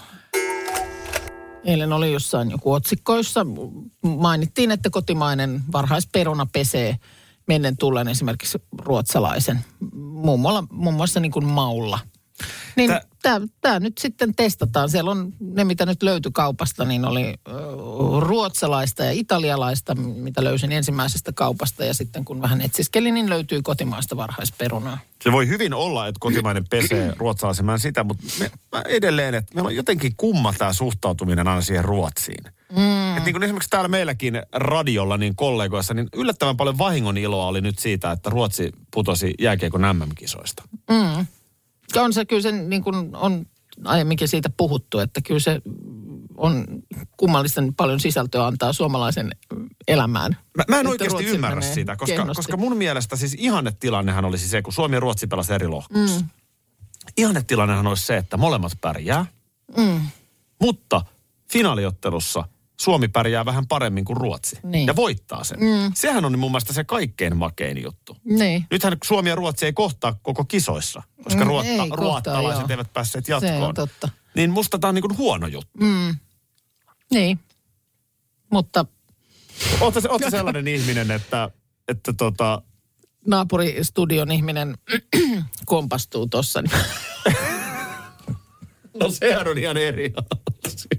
Eilen 1.64 1.92
oli 1.92 2.12
jossain 2.12 2.50
joku 2.50 2.72
otsikko, 2.72 3.16
jossa 3.16 3.46
mainittiin, 4.02 4.70
että 4.70 4.90
kotimainen 4.90 5.60
varhaisperuna 5.72 6.46
pesee 6.52 6.96
mennen 7.46 7.76
tullen 7.76 8.08
esimerkiksi 8.08 8.58
ruotsalaisen, 8.78 9.64
muun 9.94 10.40
muassa, 10.40 10.64
muun 10.70 10.94
muassa 10.94 11.20
niin 11.20 11.32
kuin 11.32 11.44
maulla. 11.44 11.98
Niin 12.78 12.90
Tä- 13.22 13.40
tämä 13.60 13.80
nyt 13.80 13.98
sitten 13.98 14.34
testataan. 14.34 14.90
Siellä 14.90 15.10
on 15.10 15.32
ne, 15.40 15.64
mitä 15.64 15.86
nyt 15.86 16.02
löytyi 16.02 16.32
kaupasta, 16.32 16.84
niin 16.84 17.04
oli 17.04 17.34
ruotsalaista 18.20 19.04
ja 19.04 19.10
italialaista, 19.12 19.94
mitä 19.94 20.44
löysin 20.44 20.72
ensimmäisestä 20.72 21.32
kaupasta. 21.32 21.84
Ja 21.84 21.94
sitten 21.94 22.24
kun 22.24 22.42
vähän 22.42 22.60
etsiskelin, 22.60 23.14
niin 23.14 23.30
löytyy 23.30 23.62
kotimaista 23.62 24.16
varhaisperunaa. 24.16 24.98
Se 25.22 25.32
voi 25.32 25.48
hyvin 25.48 25.74
olla, 25.74 26.06
että 26.06 26.18
kotimainen 26.20 26.64
pesee 26.70 27.12
ruotsalaisen, 27.18 27.66
mä 27.66 27.78
sitä, 27.78 28.04
mutta 28.04 28.24
me, 28.40 28.50
mä 28.72 28.82
edelleen, 28.88 29.34
että 29.34 29.54
meillä 29.54 29.68
on 29.68 29.76
jotenkin 29.76 30.14
kumma 30.16 30.54
tämä 30.58 30.72
suhtautuminen 30.72 31.48
aina 31.48 31.60
siihen 31.60 31.84
Ruotsiin. 31.84 32.44
Mm. 32.72 33.16
Et 33.16 33.24
niin 33.24 33.34
kuin 33.34 33.42
esimerkiksi 33.42 33.70
täällä 33.70 33.88
meilläkin 33.88 34.42
radiolla 34.52 35.16
niin 35.16 35.36
kollegoissa, 35.36 35.94
niin 35.94 36.08
yllättävän 36.16 36.56
paljon 36.56 36.78
vahingon 36.78 37.18
iloa 37.18 37.46
oli 37.46 37.60
nyt 37.60 37.78
siitä, 37.78 38.12
että 38.12 38.30
Ruotsi 38.30 38.72
putosi 38.90 39.34
jääkiekon 39.38 39.80
MM-kisoista. 39.80 40.62
Mm. 40.90 41.26
On 41.96 42.12
se 42.12 42.24
kyllä 42.24 42.42
se, 42.42 42.52
niin 42.52 42.82
kuin 42.82 43.16
on 43.16 43.46
aiemminkin 43.84 44.28
siitä 44.28 44.50
puhuttu, 44.56 44.98
että 44.98 45.20
kyllä 45.20 45.40
se 45.40 45.62
on 46.36 46.64
kummallisten 47.16 47.74
paljon 47.74 48.00
sisältöä 48.00 48.46
antaa 48.46 48.72
suomalaisen 48.72 49.30
elämään. 49.88 50.36
Mä, 50.56 50.64
mä 50.68 50.76
en 50.76 50.80
Että 50.80 50.90
oikeasti 50.90 51.12
Ruotsi 51.12 51.34
ymmärrä 51.34 51.60
sitä, 51.60 51.96
koska, 51.96 52.26
koska 52.34 52.56
mun 52.56 52.76
mielestä 52.76 53.16
siis 53.16 53.36
ihannetilannehan 53.38 54.24
olisi 54.24 54.48
se, 54.48 54.62
kun 54.62 54.72
Suomi 54.72 54.96
ja 54.96 55.00
Ruotsi 55.00 55.26
pelasivat 55.26 55.54
eri 55.54 55.68
lohkossa. 55.68 56.20
Mm. 56.20 56.28
Ihannetilannehan 57.16 57.86
olisi 57.86 58.06
se, 58.06 58.16
että 58.16 58.36
molemmat 58.36 58.72
pärjää, 58.80 59.26
Mm. 59.76 60.00
mutta 60.60 61.02
finaaliottelussa 61.52 62.44
Suomi 62.80 63.08
pärjää 63.08 63.44
vähän 63.44 63.66
paremmin 63.66 64.04
kuin 64.04 64.16
Ruotsi. 64.16 64.58
Niin. 64.62 64.86
Ja 64.86 64.96
voittaa 64.96 65.44
sen. 65.44 65.60
Mm. 65.60 65.92
Sehän 65.94 66.24
on 66.24 66.38
mun 66.38 66.50
mielestä 66.50 66.72
se 66.72 66.84
kaikkein 66.84 67.36
makein 67.36 67.82
juttu. 67.82 68.16
Niin. 68.24 68.66
Nythän 68.70 68.96
Suomi 69.04 69.28
ja 69.28 69.34
Ruotsi 69.34 69.66
ei 69.66 69.72
kohtaa 69.72 70.18
koko 70.22 70.44
kisoissa, 70.44 71.02
koska 71.24 71.44
Mm, 71.44 71.48
ruotta, 71.48 71.70
ei 71.72 71.78
kohtaa, 71.78 71.96
ruottalaiset 71.96 72.60
joo. 72.60 72.68
eivät 72.70 72.92
päässeet 72.92 73.26
Se 73.26 73.32
jatkoon. 73.32 73.62
on 73.62 73.74
totta. 73.74 74.08
Niin 74.36 74.50
musta 74.50 74.78
tää 74.78 74.88
on 74.88 74.94
niin 74.94 75.02
kuin 75.02 75.16
huono 75.18 75.46
juttu. 75.46 75.70
Mm. 75.80 76.16
Niin. 77.10 77.38
Mutta 78.52 78.84
Oletko, 79.80 80.00
se- 80.00 80.30
sellainen 80.30 80.68
ihminen, 80.74 81.10
että, 81.10 81.50
että 81.88 82.12
tota, 82.12 82.62
naapuristudion 83.26 84.32
ihminen 84.32 84.78
kompastuu 85.66 86.26
tuossa. 86.26 86.62
Niin. 86.62 86.72
No 89.00 89.10
sehän 89.10 89.48
on 89.48 89.58
ihan 89.58 89.76
eri 89.76 90.12
asia. 90.66 90.97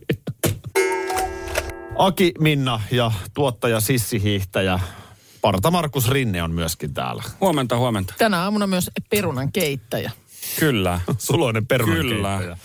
Aki, 1.99 2.31
Minna 2.39 2.81
ja 2.91 3.12
tuottaja 3.33 3.79
Sissi 3.79 4.23
Hiihtäjä. 4.23 4.79
Parta 5.41 5.71
Markus 5.71 6.09
Rinne 6.09 6.43
on 6.43 6.51
myöskin 6.51 6.93
täällä. 6.93 7.23
Huomenta, 7.41 7.77
huomenta. 7.77 8.13
Tänä 8.17 8.43
aamuna 8.43 8.67
myös 8.67 8.91
perunan 9.09 9.51
keittäjä. 9.51 10.12
Kyllä. 10.59 11.01
Suloinen 11.17 11.67
perunan 11.67 11.95
Kyllä. 11.95 12.38
keittäjä. 12.38 12.57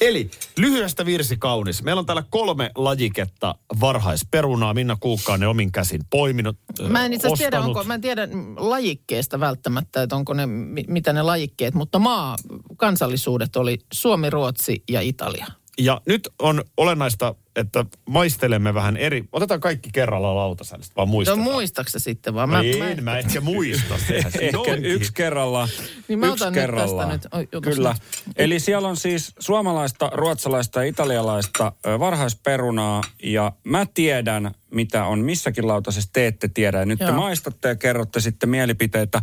Eli 0.00 0.30
lyhyestä 0.56 1.06
virsi 1.06 1.36
kaunis. 1.36 1.82
Meillä 1.82 2.00
on 2.00 2.06
täällä 2.06 2.24
kolme 2.30 2.70
lajiketta 2.74 3.54
varhaisperunaa. 3.80 4.74
Minna 4.74 4.96
Kuukkainen 5.00 5.48
omin 5.48 5.72
käsin 5.72 6.00
poiminut, 6.10 6.56
Mä 6.88 7.04
en 7.06 7.12
itse 7.12 7.28
tiedä, 7.38 7.60
onko, 7.60 7.84
mä 7.84 7.94
en 7.94 8.00
tiedä 8.00 8.28
lajikkeesta 8.56 9.40
välttämättä, 9.40 10.02
että 10.02 10.16
onko 10.16 10.34
ne, 10.34 10.46
mi- 10.46 10.84
mitä 10.88 11.12
ne 11.12 11.22
lajikkeet, 11.22 11.74
mutta 11.74 11.98
maa, 11.98 12.36
kansallisuudet 12.76 13.56
oli 13.56 13.78
Suomi, 13.92 14.30
Ruotsi 14.30 14.82
ja 14.90 15.00
Italia. 15.00 15.46
Ja 15.80 16.00
nyt 16.06 16.28
on 16.38 16.64
olennaista, 16.76 17.34
että 17.56 17.84
maistelemme 18.08 18.74
vähän 18.74 18.96
eri... 18.96 19.24
Otetaan 19.32 19.60
kaikki 19.60 19.90
kerralla 19.92 20.34
lautaselle, 20.34 20.84
sit 20.84 20.96
vaan 20.96 21.08
No 21.08 21.10
muistetaan. 21.10 21.40
muistaksä 21.44 21.98
sitten 21.98 22.34
vaan? 22.34 22.48
Mä, 22.48 22.62
Mä, 22.78 22.88
en, 22.90 23.04
mä, 23.04 23.18
ehkä 23.18 23.40
muista. 23.40 23.98
Sehän 24.08 24.32
se 24.32 24.38
Ehkä 24.38 24.58
onkin. 24.58 24.84
yksi 24.84 25.12
kerralla. 25.12 25.68
Niin 26.08 26.18
mä 26.18 26.26
yksi 26.26 26.44
otan 26.44 26.52
nyt 26.52 26.62
kerrallaan. 26.62 27.20
tästä 27.20 27.38
nyt. 27.38 27.50
Oi, 27.52 27.60
Kyllä. 27.62 27.92
nyt. 28.26 28.34
Eli 28.36 28.60
siellä 28.60 28.88
on 28.88 28.96
siis 28.96 29.34
suomalaista, 29.38 30.10
ruotsalaista 30.14 30.80
ja 30.82 30.88
italialaista 30.88 31.72
varhaisperunaa. 31.98 33.02
Ja 33.22 33.52
mä 33.64 33.86
tiedän, 33.94 34.54
mitä 34.70 35.04
on 35.04 35.18
missäkin 35.18 35.66
lautasessa, 35.66 36.10
te 36.12 36.26
ette 36.26 36.48
tiedä. 36.48 36.78
Ja 36.78 36.84
nyt 36.86 37.00
Joo. 37.00 37.10
te 37.10 37.16
maistatte 37.16 37.68
ja 37.68 37.76
kerrotte 37.76 38.20
sitten 38.20 38.48
mielipiteitä. 38.48 39.20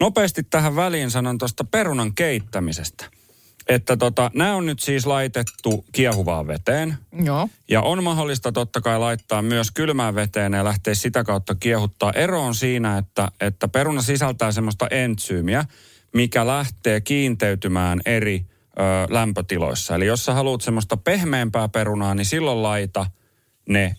Nopeasti 0.00 0.42
tähän 0.42 0.76
väliin 0.76 1.10
sanon 1.10 1.38
tuosta 1.38 1.64
perunan 1.64 2.14
keittämisestä. 2.14 3.04
Että 3.68 3.96
tota, 3.96 4.30
nämä 4.34 4.56
on 4.56 4.66
nyt 4.66 4.80
siis 4.80 5.06
laitettu 5.06 5.84
kiehuvaan 5.92 6.46
veteen. 6.46 6.96
Joo. 7.24 7.48
Ja 7.70 7.82
on 7.82 8.04
mahdollista 8.04 8.52
totta 8.52 8.80
kai 8.80 8.98
laittaa 8.98 9.42
myös 9.42 9.70
kylmään 9.70 10.14
veteen 10.14 10.52
ja 10.52 10.64
lähteä 10.64 10.94
sitä 10.94 11.24
kautta 11.24 11.54
kiehuttaa. 11.54 12.12
Ero 12.12 12.42
on 12.42 12.54
siinä, 12.54 12.98
että, 12.98 13.28
että 13.40 13.68
peruna 13.68 14.02
sisältää 14.02 14.52
semmoista 14.52 14.86
entsyymiä, 14.90 15.64
mikä 16.14 16.46
lähtee 16.46 17.00
kiinteytymään 17.00 18.00
eri 18.06 18.46
ö, 18.46 18.82
lämpötiloissa. 19.14 19.94
Eli 19.94 20.06
jos 20.06 20.24
sä 20.24 20.34
haluat 20.34 20.60
semmoista 20.60 20.96
pehmeämpää 20.96 21.68
perunaa, 21.68 22.14
niin 22.14 22.26
silloin 22.26 22.62
laita 22.62 23.06
ne 23.68 23.96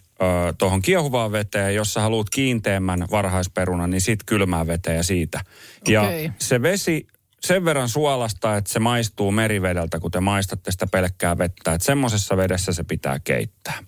tuohon 0.57 0.81
kiehuvaan 0.81 1.31
veteen. 1.31 1.75
Jos 1.75 1.93
sä 1.93 2.01
haluat 2.01 2.29
kiinteämmän 2.29 3.07
varhaisperunan, 3.11 3.89
niin 3.89 4.01
sit 4.01 4.19
kylmään 4.25 4.67
veteen 4.67 4.97
ja 4.97 5.03
siitä. 5.03 5.41
Ja 5.87 6.01
Okei. 6.01 6.31
se 6.39 6.61
vesi 6.61 7.07
sen 7.41 7.65
verran 7.65 7.89
suolasta, 7.89 8.57
että 8.57 8.73
se 8.73 8.79
maistuu 8.79 9.31
merivedeltä, 9.31 9.99
kun 9.99 10.11
te 10.11 10.19
maistatte 10.19 10.71
sitä 10.71 10.87
pelkkää 10.87 11.37
vettä. 11.37 11.73
Että 11.73 11.85
semmoisessa 11.85 12.37
vedessä 12.37 12.73
se 12.73 12.83
pitää 12.83 13.19
keittää. 13.19 13.83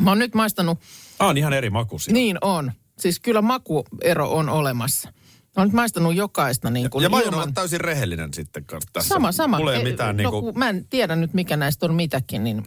Mä 0.00 0.10
oon 0.10 0.18
nyt 0.18 0.34
maistanut, 0.34 0.78
Ah, 1.18 1.28
on 1.28 1.38
ihan 1.38 1.52
eri 1.52 1.70
makuisia. 1.70 2.14
niin 2.14 2.38
on. 2.40 2.72
Siis 2.98 3.20
kyllä 3.20 3.42
makuero 3.42 4.30
on 4.32 4.48
olemassa. 4.48 5.08
Mä 5.42 5.52
oon 5.56 5.66
nyt 5.68 5.74
maistanut 5.74 6.14
jokaista 6.14 6.70
niin 6.70 6.90
kuin 6.90 7.02
ja 7.02 7.08
mä 7.08 7.20
ilman- 7.20 7.54
täysin 7.54 7.80
rehellinen 7.80 8.34
sitten 8.34 8.64
kanssa 8.64 8.90
tässä. 8.92 9.08
Sama, 9.08 9.32
sama. 9.32 9.58
Mulla 9.58 9.72
ei 9.72 9.78
Ei, 9.78 9.84
mitään 9.84 10.16
no, 10.16 10.22
niinku... 10.22 10.40
kun 10.42 10.58
mä 10.58 10.68
en 10.68 10.86
tiedä 10.90 11.16
nyt, 11.16 11.34
mikä 11.34 11.56
näistä 11.56 11.86
on 11.86 11.94
mitäkin, 11.94 12.44
niin 12.44 12.64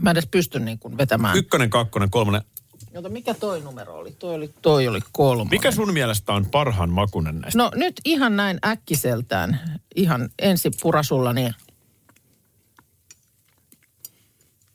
mä 0.00 0.10
en 0.10 0.14
edes 0.14 0.28
pysty 0.30 0.60
niin 0.60 0.78
kuin 0.78 0.98
vetämään. 0.98 1.36
Ykkönen, 1.36 1.70
kakkonen, 1.70 2.10
kolmonen. 2.10 2.42
Jota, 2.96 3.08
mikä 3.08 3.34
toi 3.34 3.60
numero 3.60 3.94
oli? 3.94 4.12
Toi 4.12 4.34
oli, 4.34 4.54
toi 4.62 4.88
oli 4.88 5.00
kolmonen. 5.12 5.50
Mikä 5.50 5.70
sun 5.70 5.92
mielestä 5.92 6.32
on 6.32 6.46
parhaan 6.46 6.90
makunen 6.90 7.40
näistä? 7.40 7.58
No 7.58 7.70
nyt 7.74 8.00
ihan 8.04 8.36
näin 8.36 8.58
äkkiseltään, 8.66 9.80
ihan 9.96 10.30
ensi 10.38 10.70
purasulla, 10.82 11.32
niin... 11.32 11.54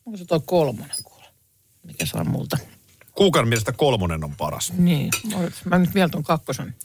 Onko 0.05 0.17
se 0.17 0.25
toi 0.25 0.39
kolmonen 0.45 0.95
kuule? 1.03 1.25
Mikä 1.83 2.05
saa 2.05 2.23
multa? 2.23 2.57
Kuukan 3.11 3.47
mielestä 3.47 3.71
kolmonen 3.71 4.23
on 4.23 4.35
paras. 4.35 4.73
Niin, 4.73 5.09
mä 5.65 5.77
nyt 5.77 5.93
vielä 5.93 6.09
ton 6.09 6.23
kakkosen. 6.23 6.75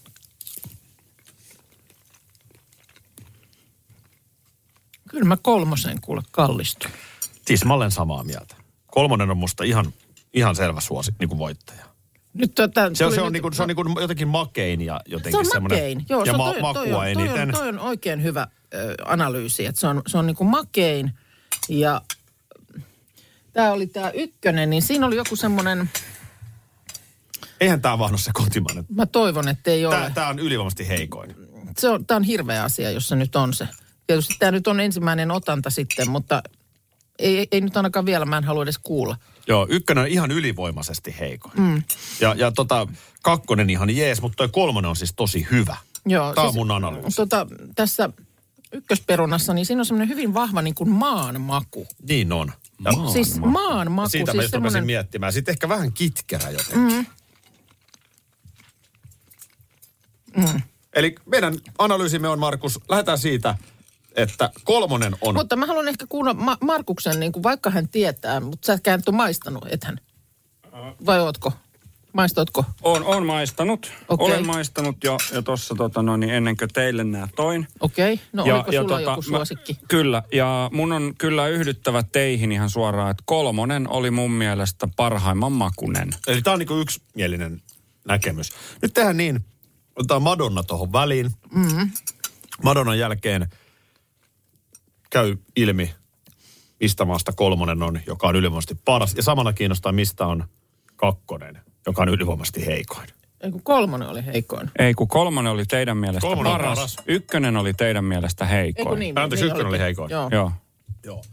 Kyllä 5.09 5.25
mä 5.25 5.37
kolmosen 5.37 6.01
kuule 6.01 6.23
kallistun. 6.31 6.91
Siis 7.47 7.65
mä 7.65 7.75
olen 7.75 7.91
samaa 7.91 8.25
mieltä. 8.25 8.57
Kolmonen 8.87 9.31
on 9.31 9.37
musta 9.37 9.65
ihan, 9.65 9.93
ihan 10.37 10.57
selvä 10.57 10.81
suosi, 10.81 11.13
niin 11.21 11.29
kuin 11.29 11.39
voittaja. 11.39 11.85
Nyt 12.35 12.55
tota, 12.55 12.91
Se 12.95 13.05
on, 13.05 13.15
se 13.15 13.21
on, 13.21 13.27
nyt- 13.27 13.33
niin 13.33 13.43
kuin, 13.43 13.55
se 13.55 13.63
on 13.63 13.69
niin 13.69 13.77
kuin 13.77 13.89
jotenkin 14.01 14.29
makein 14.29 14.81
ja 14.81 15.01
Se 15.07 15.13
jotenkin 15.13 15.39
on 15.39 15.47
semmoinen... 15.47 15.79
makein. 15.79 16.07
Joo, 16.09 16.21
ja 16.21 16.25
se 16.25 16.31
on, 16.31 16.37
ma- 16.37 16.53
toi, 16.53 16.61
makua 16.61 16.75
toi, 16.75 16.87
on, 16.87 16.93
toi, 16.93 17.11
eniten. 17.11 17.49
on, 17.49 17.55
toi 17.55 17.69
on 17.69 17.79
oikein 17.79 18.23
hyvä 18.23 18.47
ö, 18.75 18.95
analyysi. 19.05 19.67
Että 19.67 19.81
se 19.81 19.87
on, 19.87 20.03
se 20.07 20.19
on 20.19 20.27
niin 20.27 20.37
kuin 20.37 20.51
makein 20.51 21.13
ja 21.69 22.01
tämä 23.53 23.73
oli 23.73 23.87
tämä 23.87 24.11
ykkönen, 24.11 24.71
niin 24.71 24.83
siinä 24.83 25.07
oli 25.07 25.17
joku 25.17 25.37
semmoinen, 25.37 25.91
Eihän 27.61 27.81
tää 27.83 27.99
vaan 27.99 28.11
ole 28.11 28.19
se 28.19 28.31
kotimainen. 28.35 28.85
mä 28.95 29.07
toivon, 29.07 29.49
että 29.49 29.71
ei 29.71 29.87
ole. 29.87 29.95
Tää, 29.95 30.11
tää 30.11 30.29
on 30.29 30.39
ylivoimaisesti 30.39 30.89
heikoin. 30.89 31.35
Se 31.79 31.89
on, 31.89 32.07
tämä 32.07 32.17
on 32.17 32.23
hirveä 32.23 32.63
asia, 32.65 32.91
jos 32.91 33.09
se 33.09 33.17
nyt 33.17 33.37
on 33.37 33.55
se. 33.55 33.69
Tietysti 34.07 34.35
tämä 34.39 34.53
nyt 34.53 34.67
on 34.67 34.81
ensimmäinen 34.81 35.31
otanta 35.31 35.71
sitten, 35.71 36.11
mutta 36.11 36.43
ei, 37.19 37.39
ei, 37.39 37.49
ei 37.53 37.61
nyt 37.61 37.77
ainakaan 37.77 38.07
vielä, 38.07 38.25
mä 38.25 38.39
en 38.39 38.45
halua 38.45 38.63
edes 38.63 38.79
kuulla. 38.79 39.17
Joo, 39.49 39.67
ykkönen 39.71 40.03
on 40.05 40.09
ihan 40.11 40.31
ylivoimaisesti 40.31 41.15
heikoin. 41.21 41.61
Mm. 41.61 41.83
Ja, 42.21 42.35
ja 42.39 42.53
tota, 42.53 42.87
kakkonen 43.23 43.71
ihan 43.71 43.97
jees, 43.97 44.23
mutta 44.23 44.37
toi 44.37 44.49
kolmonen 44.49 44.89
on 44.89 44.97
siis 44.97 45.13
tosi 45.17 45.47
hyvä. 45.51 45.77
Joo, 46.07 46.35
Tää 46.35 46.45
on 46.45 46.55
mun 46.55 46.71
analyysi. 46.71 47.17
Tota, 47.17 47.47
tässä 47.75 48.11
ykkösperunassa, 48.73 49.55
niin 49.55 49.67
siinä 49.67 49.81
on 49.81 49.87
semmoinen 49.87 50.09
hyvin 50.09 50.35
vahva 50.35 50.63
niin 50.63 50.75
kuin 50.75 50.91
maan 50.91 51.41
maku. 51.41 51.87
Niin 52.09 52.33
on. 52.33 52.53
Ja 52.85 52.93
Maan 52.93 53.13
siis 53.13 53.41
maan 53.41 53.93
maku. 53.93 54.09
siitä 54.09 54.33
siis 54.33 54.37
mä 54.37 54.43
just 54.43 54.55
rupesin 54.55 54.87
miettimään. 54.87 55.33
Sitten 55.33 55.53
ehkä 55.53 55.69
vähän 55.69 55.93
kitkerä 55.93 56.51
jotenkin. 56.51 57.07
Mm. 60.37 60.43
Mm. 60.43 60.61
Eli 60.95 61.15
meidän 61.27 61.55
analyysimme 61.79 62.29
on, 62.29 62.39
Markus, 62.39 62.81
lähdetään 62.89 63.19
siitä, 63.19 63.55
että 64.17 64.51
kolmonen 64.65 65.17
on... 65.21 65.35
Mutta 65.35 65.57
mä 65.57 65.67
haluan 65.67 65.89
ehkä 65.89 66.07
kuulla 66.09 66.35
Ma- 66.35 66.59
Markuksen, 66.61 67.21
niin 67.21 67.33
kuin, 67.33 67.43
vaikka 67.43 67.71
hän 67.71 67.89
tietää, 67.89 68.41
mutta 68.41 68.67
sä 68.67 68.73
etkään 68.73 69.03
ole 69.07 69.17
maistanut, 69.17 69.65
ethän? 69.71 70.01
Vai 71.07 71.21
ootko? 71.21 71.53
Maistoitko? 72.13 72.65
On, 72.83 73.05
on 73.05 73.27
maistanut. 73.27 73.93
Okei. 74.09 74.27
Olen 74.27 74.47
maistanut 74.47 74.97
jo, 75.05 75.19
jo 75.35 75.43
tuossa 75.43 75.75
tota, 75.75 76.03
no, 76.03 76.17
niin 76.17 76.35
ennen 76.35 76.57
kuin 76.57 76.69
teille 76.73 77.05
nämä 77.05 77.29
toin. 77.37 77.69
Okei. 77.81 78.13
Okay. 78.13 78.27
No 78.33 78.45
ja, 78.47 78.55
oliko 78.55 78.73
sulla 78.73 79.01
joku 79.01 79.05
tota, 79.05 79.17
mä- 79.17 79.23
suosikki? 79.39 79.79
Kyllä, 79.89 80.23
ja 80.33 80.71
mun 80.73 80.93
on 80.93 81.15
kyllä 81.19 81.49
yhdyttävä 81.49 82.03
teihin 82.03 82.53
ihan 82.53 82.71
suoraan, 82.71 83.11
että 83.11 83.23
kolmonen 83.27 83.89
oli 83.89 84.11
mun 84.11 84.31
mielestä 84.31 84.89
parhaimman 84.97 85.53
makunen. 85.53 86.11
Eli 86.27 86.43
tämä 86.43 86.55
on 86.55 86.59
niin 86.59 86.81
yksimielinen 86.81 87.63
näkemys. 88.05 88.53
Nyt 88.83 88.95
tehdään 88.95 89.17
niin, 89.17 89.45
otetaan 89.97 90.23
Madonna 90.23 90.63
tuohon 90.63 90.93
väliin. 90.93 91.31
Mm-hmm. 91.55 91.91
Madonnan 92.63 92.99
jälkeen 92.99 93.47
käy 95.17 95.37
ilmi, 95.57 95.95
mistä 96.81 97.05
maasta 97.05 97.33
kolmonen 97.33 97.83
on, 97.83 98.01
joka 98.07 98.29
on 98.29 98.37
ylivoimaisesti 98.37 98.75
paras. 98.85 99.15
Ja 99.15 99.23
samana 99.23 99.53
kiinnostaa, 99.53 99.93
mistä 99.93 100.27
on 100.27 100.45
kakkonen, 100.97 101.59
joka 101.87 102.03
on 102.03 102.09
ylivoimaisesti 102.09 102.67
heikoin. 102.67 103.09
Ei 103.41 103.51
kun 103.51 103.63
kolmonen 103.63 104.09
oli 104.09 104.27
heikoin. 104.27 104.71
Ei, 104.79 104.95
kun 104.95 105.09
kolmonen 105.09 105.53
oli 105.53 105.65
teidän 105.67 105.97
mielestä 105.97 106.21
Kolmonen 106.21 106.53
on 106.53 106.59
paras, 106.59 106.79
paras. 106.79 106.97
ykkönen 107.07 107.57
oli 107.57 107.75
teidän 107.75 108.05
mielestä 108.05 108.45
Ei 108.45 108.51
heikoin. 108.51 108.99
niin. 108.99 109.19
Anteeksi, 109.19 109.47
ykkönen 109.47 109.67
oli 109.67 109.79
heikoin. 109.79 110.11
Joo. 110.11 110.29
Joo. 110.33 110.53
Joo. 111.05 111.25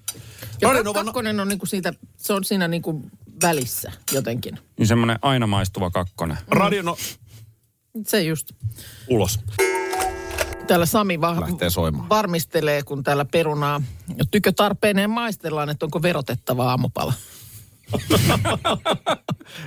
Ja 0.62 0.70
kak- 0.70 0.84
Novan- 0.84 1.06
kakkonen 1.06 1.40
on 1.40 1.48
niinku 1.48 1.66
siitä, 1.66 1.94
se 2.18 2.34
on 2.34 2.44
siinä 2.44 2.68
niinku 2.68 3.02
välissä 3.42 3.92
jotenkin. 4.12 4.60
Niin 4.80 4.88
semmoinen 4.88 5.20
aina 5.22 5.48
maistuva 5.48 5.90
kakkonen. 5.92 6.38
Radio 6.48 6.82
no, 6.82 6.98
Se 8.08 8.22
just. 8.22 8.52
ulos. 9.10 9.40
Täällä 10.68 10.86
Sami 10.86 11.22
va- 11.22 11.40
Lähtee 11.42 11.70
soimaan. 11.70 12.10
varmistelee, 12.10 12.84
kun 12.84 13.04
täällä 13.04 13.26
perunaa 13.26 13.82
tykö 14.32 14.52
tarpeineen 14.52 15.10
maistellaan, 15.10 15.70
että 15.70 15.86
onko 15.86 16.02
verotettava 16.02 16.70
aamupala. 16.70 17.14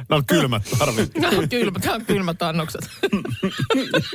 No 0.09 0.23
kylmät 0.27 0.63
tarvit. 0.79 1.15
Nämä 1.19 1.39
on, 1.39 1.49
kylmä, 1.49 1.79
nämä 1.85 1.95
on 1.95 2.05
kylmät 2.05 2.43
annokset. 2.43 2.91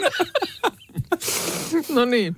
no 1.95 2.05
niin. 2.05 2.35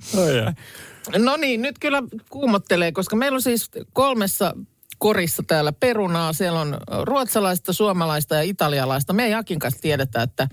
No 1.18 1.36
niin, 1.36 1.62
nyt 1.62 1.78
kyllä 1.78 2.02
kuumottelee, 2.30 2.92
koska 2.92 3.16
meillä 3.16 3.36
on 3.36 3.42
siis 3.42 3.70
kolmessa 3.92 4.54
korissa 4.98 5.42
täällä 5.46 5.72
perunaa. 5.72 6.32
Siellä 6.32 6.60
on 6.60 6.76
ruotsalaista, 7.02 7.72
suomalaista 7.72 8.34
ja 8.34 8.42
italialaista. 8.42 9.12
Me 9.12 9.24
ei 9.24 9.34
Akin 9.34 9.58
kanssa 9.58 9.80
tiedetä, 9.80 10.22
että 10.22 10.48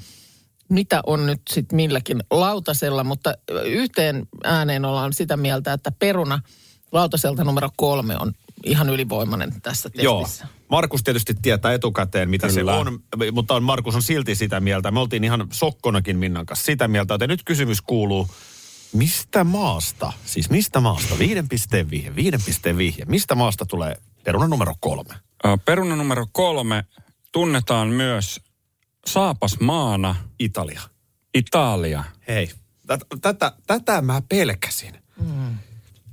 mitä 0.71 1.01
on 1.05 1.25
nyt 1.25 1.41
sitten 1.49 1.75
milläkin 1.75 2.23
lautasella, 2.31 3.03
mutta 3.03 3.33
yhteen 3.65 4.27
ääneen 4.43 4.85
ollaan 4.85 5.13
sitä 5.13 5.37
mieltä, 5.37 5.73
että 5.73 5.91
peruna 5.91 6.39
lautaselta 6.91 7.43
numero 7.43 7.69
kolme 7.75 8.17
on 8.17 8.31
ihan 8.65 8.89
ylivoimainen 8.89 9.61
tässä 9.61 9.89
Joo. 9.93 10.21
testissä. 10.21 10.47
Markus 10.69 11.03
tietysti 11.03 11.33
tietää 11.41 11.73
etukäteen, 11.73 12.29
mitä 12.29 12.47
Kyllä. 12.47 12.73
se 12.73 12.79
on, 12.79 12.99
mutta 13.31 13.53
on, 13.53 13.63
Markus 13.63 13.95
on 13.95 14.01
silti 14.01 14.35
sitä 14.35 14.59
mieltä. 14.59 14.91
Me 14.91 14.99
oltiin 14.99 15.23
ihan 15.23 15.47
sokkonakin 15.51 16.17
Minnan 16.17 16.45
kanssa 16.45 16.65
sitä 16.65 16.87
mieltä, 16.87 17.13
että 17.13 17.27
nyt 17.27 17.43
kysymys 17.45 17.81
kuuluu, 17.81 18.27
mistä 18.93 19.43
maasta, 19.43 20.13
siis 20.25 20.49
mistä 20.49 20.79
maasta, 20.79 21.19
viiden 21.19 21.49
pisteen 21.49 21.89
vihje, 21.89 22.15
viiden 22.15 22.39
pisteen 22.45 22.77
vihje, 22.77 23.05
mistä 23.05 23.35
maasta 23.35 23.65
tulee 23.65 23.95
peruna 24.23 24.47
numero 24.47 24.73
kolme? 24.79 25.13
Peruna 25.65 25.95
numero 25.95 26.25
kolme 26.31 26.85
tunnetaan 27.31 27.87
myös 27.87 28.41
saapasmaana 29.07 30.15
Italia. 30.39 30.81
Italia. 31.33 32.03
Hei, 32.27 32.51
tätä, 32.87 33.05
tätä, 33.21 33.51
tätä 33.67 34.01
mä 34.01 34.21
pelkäsin. 34.29 35.01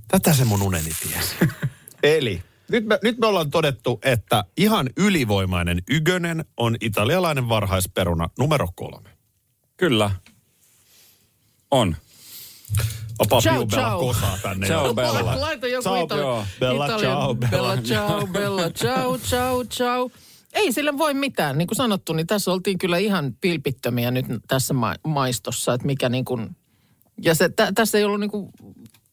Tätä 0.09 0.33
se 0.35 0.45
mun 0.45 0.63
uneni 0.63 0.91
tiesi. 1.03 1.35
Eli 2.03 2.43
nyt 2.71 2.87
me, 2.87 2.99
nyt 3.03 3.19
me 3.19 3.27
ollaan 3.27 3.51
todettu, 3.51 4.01
että 4.03 4.45
ihan 4.57 4.91
ylivoimainen 4.97 5.83
Ygönen 5.91 6.45
on 6.57 6.77
italialainen 6.81 7.49
varhaisperuna 7.49 8.29
numero 8.39 8.69
kolme. 8.75 9.09
Kyllä. 9.77 10.11
On. 11.71 11.97
Opa 13.19 13.41
Ciao, 13.41 13.55
Piu 13.55 13.67
Bella 13.67 13.83
ciao. 13.83 14.01
kosaa 14.01 14.39
tänne. 14.43 14.67
Ciao, 14.67 14.87
jo. 14.87 14.95
Bella. 14.95 15.41
Laita 15.41 15.67
joku 15.67 15.83
Ciao, 15.83 16.05
Itali-. 16.05 16.47
Bella, 16.61 16.87
Italian- 16.87 17.01
ciao, 17.01 17.35
Bella. 17.35 17.51
Bella, 17.51 17.83
ciao, 17.83 18.27
Bella, 18.27 18.71
ciao, 18.71 19.19
ciao, 19.19 19.65
ciao. 19.65 20.11
Ei 20.53 20.73
sille 20.73 20.99
voi 20.99 21.15
mitään. 21.15 21.59
Niin 21.59 21.69
kuin 21.69 21.77
sanottu, 21.77 22.13
niin 22.13 22.27
tässä 22.27 22.53
oltiin 22.53 22.79
kyllä 22.79 22.99
ihan 22.99 23.35
pilpittömiä 23.41 24.11
nyt 24.11 24.27
tässä 24.49 24.75
ma- 24.75 24.95
maistossa, 25.07 25.75
että 25.75 25.87
mikä 25.87 26.09
niin 26.09 26.25
kuin... 26.25 26.57
Ja 27.23 27.35
se, 27.35 27.49
tä, 27.49 27.73
tässä 27.75 27.99
ei 27.99 28.05
ollut 28.05 28.21
niin 28.21 28.31
kuin, 28.31 28.49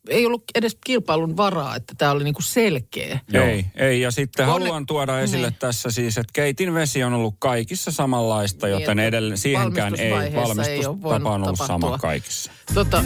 ei 0.09 0.25
ollut 0.25 0.43
edes 0.55 0.77
kilpailun 0.85 1.37
varaa, 1.37 1.75
että 1.75 1.93
tämä 1.97 2.11
oli 2.11 2.23
niin 2.23 2.33
kuin 2.33 2.43
selkeä. 2.43 3.19
Ei, 3.33 3.65
ei. 3.75 4.01
Ja 4.01 4.11
sitten 4.11 4.45
On- 4.45 4.51
haluan 4.51 4.85
tuoda 4.85 5.19
esille 5.19 5.47
Niin. 5.49 5.57
tässä 5.59 5.91
siis, 5.91 6.17
että 6.17 6.31
keitin 6.33 6.73
vesi 6.73 7.03
on 7.03 7.13
ollut 7.13 7.35
kaikissa 7.39 7.91
samanlaista, 7.91 8.67
Niin, 8.67 8.79
joten 8.79 8.99
edelleen 8.99 9.37
siihenkään 9.37 9.95
ei 9.99 10.11
valmistusvaiheessa 10.11 10.71
ei 10.71 10.77
valmistustapa 10.77 11.29
on 11.29 11.43
ollut 11.43 11.45
tapahtua. 11.57 11.67
sama 11.67 11.97
kaikissa. 11.97 12.51
Tota... 12.73 13.03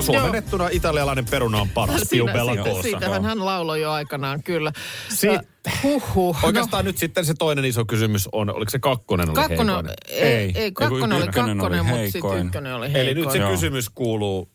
Suomennettuna 0.00 0.68
italialainen 0.72 1.24
peruna 1.30 1.60
on 1.60 1.68
paras. 1.68 2.02
Piu 2.10 2.26
Bella 2.26 2.52
siitä, 2.52 2.68
kossa. 2.68 2.82
siitähän 2.82 3.24
hän 3.24 3.44
lauloi 3.44 3.80
jo 3.80 3.90
aikanaan, 3.92 4.42
kyllä. 4.42 4.72
Sitten- 5.08 5.46
Äh, 5.68 5.82
Huhhuh. 5.82 6.36
Oikeastaan 6.44 6.84
nyt 6.84 6.98
sitten 6.98 7.24
se 7.24 7.34
toinen 7.38 7.64
iso 7.64 7.84
kysymys 7.84 8.28
on, 8.32 8.50
oliko 8.54 8.70
se 8.70 8.78
kakkonen 8.78 9.28
oli 9.28 9.34
Kakkonen, 9.34 9.66
heikoinen? 9.74 9.94
ei, 10.08 10.22
ei, 10.22 10.52
ei 10.54 10.72
kakkonen 10.72 11.12
oli 11.12 11.24
ykkönen 11.24 11.50
oli 11.50 11.58
kakkonen, 11.60 11.86
mutta 11.86 11.96
sitten 12.02 12.12
heikoin. 12.12 12.46
ykkönen 12.46 12.74
oli 12.74 12.86
Eli 12.86 12.92
heikoin. 12.94 13.16
nyt 13.24 13.30
se 13.32 13.38
Joo. 13.38 13.50
kysymys 13.50 13.90
kuuluu, 13.94 14.48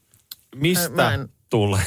mistä 0.56 0.90
Mä 0.90 1.14
en- 1.14 1.30
tulee? 1.50 1.82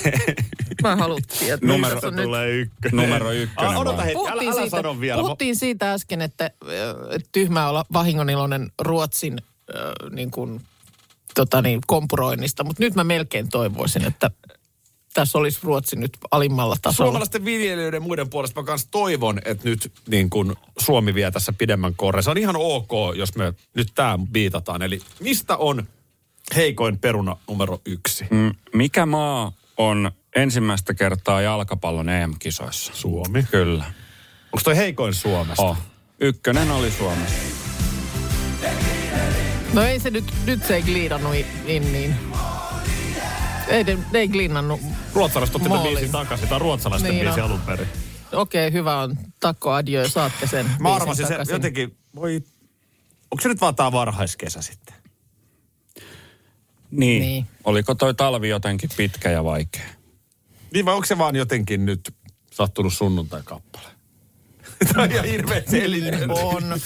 Mä 0.83 0.96
haluttiin 0.96 1.38
tietää. 1.38 1.68
Numero- 1.68 2.01
tulee 2.22 2.51
ykkönen. 2.51 2.96
Numero 3.09 3.33
ykkönen 3.33 3.70
Ah, 3.70 3.79
odota 3.81 4.03
hetki, 4.03 4.18
älä, 4.29 4.42
älä 4.42 4.53
siitä, 4.53 4.70
sano 4.70 5.01
vielä. 5.01 5.22
puhuttiin 5.22 5.57
siitä 5.57 5.92
äsken, 5.92 6.22
että 6.22 6.44
äh, 6.44 6.70
että 7.11 7.29
tyhmää 7.33 7.68
olla 7.68 7.85
vahingoniloinen 7.92 8.72
Ruotsin 8.83 9.38
äh, 9.77 10.11
niin 10.11 10.31
kuin, 10.31 10.61
tota 11.38 11.62
niin, 11.62 11.81
kompuroinnista, 11.87 12.64
mutta 12.64 12.83
nyt 12.83 12.94
mä 12.94 13.05
melkein 13.05 13.48
toivoisin, 13.48 14.05
että 14.05 14.31
tässä 15.14 15.38
olisi 15.38 15.59
Ruotsi 15.62 15.96
nyt 15.96 16.18
alimmalla 16.31 16.77
tasolla. 16.83 17.09
Suomalaisten 17.09 17.44
viljelijöiden 17.44 18.03
muiden 18.03 18.31
puolesta 18.31 18.61
mä 18.61 18.66
kanssa 18.66 18.88
toivon, 18.90 19.40
että 19.44 19.68
nyt 19.68 19.92
niin 20.09 20.31
kun 20.31 20.57
Suomi 20.79 21.14
vie 21.14 21.31
tässä 21.31 21.53
pidemmän 21.53 21.94
korren. 21.94 22.22
Se 22.22 22.31
on 22.31 22.38
ihan 22.38 22.57
ok, 22.57 22.90
jos 23.16 23.35
me 23.37 23.55
nyt 23.74 23.88
tämä 23.94 24.18
viitataan. 24.33 24.83
Eli 24.83 25.01
mistä 25.20 25.57
on 25.57 25.87
heikoin 26.57 26.98
peruna 26.98 27.37
numero 27.48 27.81
yksi? 27.85 28.27
Mm, 28.31 28.55
Mikä 28.74 29.07
maa 29.07 29.53
on 29.77 30.11
ensimmäistä 30.37 30.94
kertaa 30.94 31.40
jalkapallon 31.40 32.09
EM-kisoissa? 32.09 32.92
Suomi. 32.94 33.42
Kyllä. 33.51 33.85
Onko 34.53 34.61
toi 34.64 34.77
heikoin 34.77 35.14
Suomesta? 35.14 35.62
Oh. 35.62 35.77
Ykkönen 36.20 36.70
oli 36.70 36.90
Suomessa. 36.90 37.57
No 39.72 39.83
ei 39.83 40.00
se 40.00 40.11
nyt, 40.11 40.24
nyt 40.46 40.64
se 40.64 40.74
ei 40.76 40.83
gliidannut 40.83 41.35
in, 41.66 41.92
niin. 41.92 42.14
Ei, 43.68 43.85
ne, 43.85 43.98
ne 44.12 44.18
ei 44.18 44.28
gliinannut. 44.28 44.81
Ruotsalaiset 45.14 45.57
otti 45.57 45.68
tämän 45.68 45.83
biisin 45.83 46.11
takaisin. 46.12 46.48
Tämä 46.48 46.57
on 46.57 46.61
ruotsalaisten 46.61 47.11
Niin 47.11 47.24
biisi 47.24 47.40
on. 47.40 47.46
alun 47.46 47.61
perin. 47.61 47.88
Okei, 48.33 48.72
hyvä 48.72 49.00
on. 49.00 49.16
Takko 49.40 49.70
adio, 49.72 50.09
saatte 50.09 50.46
sen 50.46 50.70
Mä 50.81 50.94
arvasin 50.94 51.26
se 51.26 51.33
takaisin. 51.33 51.52
jotenkin, 51.52 51.96
voi... 52.14 52.42
Onko 53.31 53.42
se 53.42 53.48
nyt 53.48 53.61
vaan 53.61 53.74
tää 53.74 53.92
varhaiskesä 53.92 54.62
sitten? 54.62 54.94
Niin. 56.90 57.00
Niin. 57.00 57.20
niin. 57.22 57.46
Oliko 57.64 57.94
toi 57.94 58.14
talvi 58.14 58.48
jotenkin 58.48 58.90
pitkä 58.96 59.31
ja 59.31 59.44
vaikea? 59.44 59.87
Niin 60.74 60.85
vai 60.85 60.94
onko 60.94 61.07
se 61.07 61.18
vaan 61.18 61.37
jotenkin 61.37 61.87
nyt 61.87 62.14
sattunut 62.52 62.92
sunnuntai-kappale? 62.92 63.88
Tämä 64.92 65.02
on 65.04 65.12
ihan 65.12 65.24
hirveä 65.26 65.62
selitys. 65.70 66.20
On. 66.31 66.81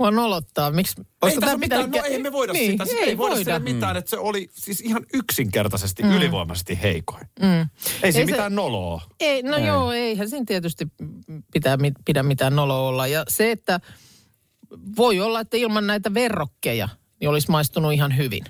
Mua 0.00 0.10
nolottaa. 0.10 0.70
Miksi? 0.70 0.94
Ei 0.98 1.06
tässä 1.40 1.56
mitään, 1.56 1.60
pitänyt 1.90 1.90
no 1.90 2.14
ei 2.16 2.22
me 2.22 2.32
voida 2.32 2.52
niin, 2.52 2.70
sitä, 2.72 2.84
sitä 2.84 3.00
ei, 3.00 3.18
voida, 3.18 3.36
sille 3.36 3.58
mitään, 3.58 3.94
Mm. 3.94 3.98
että 3.98 4.10
se 4.10 4.18
oli 4.18 4.50
siis 4.52 4.80
ihan 4.80 5.06
yksinkertaisesti 5.14 6.02
mm. 6.02 6.10
ylivoimaisesti 6.16 6.78
heikoin. 6.82 7.26
Mm. 7.40 7.46
Ei 7.60 7.66
siinä 7.66 7.68
Ei 8.02 8.12
se- 8.12 8.24
mitään 8.24 8.54
noloa. 8.54 9.02
Ei, 9.20 9.42
no 9.42 9.56
ei. 9.56 9.66
joo, 9.66 9.92
eihän 9.92 10.28
siinä 10.30 10.44
tietysti 10.44 10.86
pitää, 11.52 11.78
pidä 12.04 12.22
mitään 12.22 12.56
noloa 12.56 12.88
olla. 12.88 13.06
Ja 13.06 13.24
se, 13.28 13.50
että 13.50 13.80
voi 14.96 15.20
olla, 15.20 15.40
että 15.40 15.56
ilman 15.56 15.86
näitä 15.86 16.14
verrokkeja 16.14 16.88
niin 17.20 17.28
olisi 17.28 17.50
maistunut 17.50 17.92
ihan 17.92 18.16
hyvin. 18.16 18.44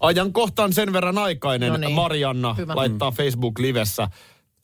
Ajankohta 0.00 0.64
on 0.64 0.72
sen 0.72 0.92
verran 0.92 1.18
aikainen. 1.18 1.68
No 1.72 1.76
niin. 1.76 1.92
Marianna 1.92 2.54
Hyvä. 2.54 2.76
laittaa 2.76 3.10
Facebook-livessä. 3.10 4.08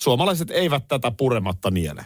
Suomalaiset 0.02 0.50
eivät 0.50 0.88
tätä 0.88 1.10
purematta 1.10 1.70
niele. 1.70 2.04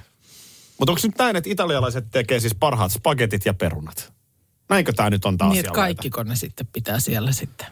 Mutta 0.78 0.92
onko 0.92 1.00
nyt 1.04 1.18
näin, 1.18 1.36
että 1.36 1.50
italialaiset 1.50 2.04
tekee 2.10 2.40
siis 2.40 2.54
parhaat 2.54 2.92
spagetit 2.92 3.46
ja 3.46 3.54
perunat? 3.54 4.12
Näinkö 4.68 4.92
tämä 4.92 5.10
nyt 5.10 5.24
on 5.24 5.38
taas 5.38 5.52
Niin, 5.52 5.60
että 5.60 5.72
kaikki 5.72 6.10
ne 6.24 6.36
sitten 6.36 6.66
pitää 6.72 7.00
siellä 7.00 7.32
sitten. 7.32 7.66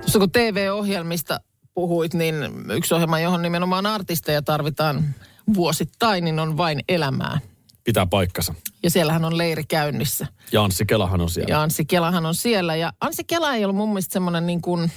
Tuossa 0.00 0.18
kun 0.18 0.30
TV-ohjelmista 0.30 1.40
puhuit, 1.74 2.14
niin 2.14 2.34
yksi 2.70 2.94
ohjelma, 2.94 3.20
johon 3.20 3.42
nimenomaan 3.42 3.86
artisteja 3.86 4.42
tarvitaan 4.42 5.14
vuosittain, 5.54 6.24
niin 6.24 6.38
on 6.38 6.56
vain 6.56 6.80
elämää. 6.88 7.40
Pitää 7.84 8.06
paikkansa. 8.06 8.54
Ja 8.82 8.90
siellähän 8.90 9.24
on 9.24 9.38
leiri 9.38 9.64
käynnissä. 9.64 10.26
Ja 10.52 10.64
Anssi 10.64 10.86
Kelahan 10.86 11.20
on 11.20 11.30
siellä. 11.30 11.50
Ja 11.50 11.62
Anssi 11.62 11.84
Kelahan 11.84 12.26
on 12.26 12.34
siellä. 12.34 12.76
Ja 12.76 12.92
Anssi 13.00 13.24
Kela 13.24 13.54
ei 13.54 13.64
ole 13.64 13.72
mun 13.72 13.88
mielestä 13.88 14.12
semmoinen 14.12 14.46
niin 14.46 14.62
kuin, 14.62 14.90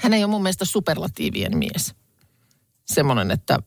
hän 0.00 0.12
ei 0.12 0.24
ole 0.24 0.30
mun 0.30 0.42
mielestä 0.42 0.64
superlatiivien 0.64 1.58
mies. 1.58 1.94
Semmoinen, 2.84 3.30
että 3.30 3.58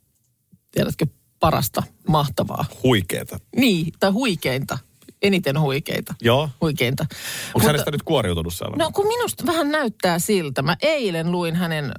tiedätkö, 0.71 1.06
parasta, 1.39 1.84
mahtavaa. 2.08 2.65
Huikeeta. 2.84 3.39
Niin, 3.56 3.93
tai 4.00 4.12
huikeinta. 4.12 4.78
Eniten 5.21 5.60
huikeita. 5.60 6.15
Joo. 6.21 6.49
Huikeinta. 6.62 7.06
Onko 7.54 7.67
hänestä 7.67 7.91
nyt 7.91 8.04
kuoriutunut 8.04 8.54
sellainen? 8.54 8.86
No 8.86 8.91
kun 8.91 9.08
minusta 9.08 9.45
vähän 9.45 9.71
näyttää 9.71 10.19
siltä. 10.19 10.62
Mä 10.62 10.75
eilen 10.82 11.32
luin 11.32 11.56
hänen 11.56 11.91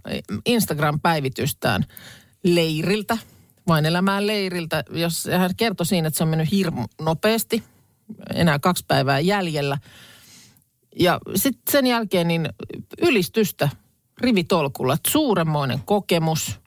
Instagram-päivitystään 0.46 1.84
leiriltä, 2.44 3.18
vain 3.68 3.86
elämään 3.86 4.26
leiriltä, 4.26 4.84
jos 4.90 5.28
hän 5.38 5.50
kertoi 5.56 5.86
siinä, 5.86 6.08
että 6.08 6.18
se 6.18 6.24
on 6.24 6.28
mennyt 6.30 6.50
hirmu 6.50 6.84
nopeasti, 7.00 7.62
enää 8.34 8.58
kaksi 8.58 8.84
päivää 8.88 9.20
jäljellä. 9.20 9.78
Ja 10.98 11.20
sitten 11.34 11.72
sen 11.72 11.86
jälkeen 11.86 12.28
niin 12.28 12.48
ylistystä 13.02 13.68
rivitolkulla, 14.20 14.94
että 14.94 15.10
suuremmoinen 15.10 15.80
kokemus, 15.84 16.60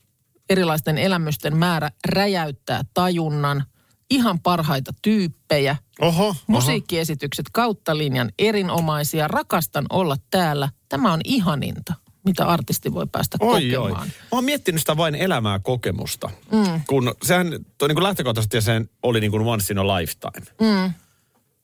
erilaisten 0.49 0.97
elämysten 0.97 1.57
määrä 1.57 1.89
räjäyttää 2.07 2.81
tajunnan, 2.93 3.63
ihan 4.09 4.39
parhaita 4.39 4.91
tyyppejä– 5.01 5.75
Oho, 6.01 6.27
oho. 6.27 6.35
Musiikkiesitykset 6.47 7.45
kautta 7.53 7.97
linjan 7.97 8.29
erinomaisia. 8.39 9.27
Rakastan 9.27 9.85
olla 9.89 10.15
täällä. 10.31 10.69
Tämä 10.89 11.13
on 11.13 11.21
ihaninta, 11.23 11.93
mitä 12.25 12.45
artisti 12.45 12.93
voi 12.93 13.07
päästä 13.11 13.37
Oi, 13.39 13.75
oi. 13.75 13.81
kokemaan. 13.81 14.07
Mä 14.07 14.13
oon 14.31 14.43
miettinyt 14.43 14.81
sitä 14.81 14.97
vain 14.97 15.15
elämää 15.15 15.59
kokemusta. 15.59 16.29
Mm. 16.51 16.81
Kun 16.87 17.13
sehän 17.23 17.47
toi 17.77 17.87
niin 17.87 17.95
kuin 17.95 18.03
lähtökohtaisesti 18.03 18.61
sen 18.61 18.89
oli 19.03 19.19
niin 19.19 19.31
kuin 19.31 19.47
once 19.47 19.73
in 19.73 19.79
a 19.79 19.87
lifetime. 19.87 20.45
Mm. 20.61 20.93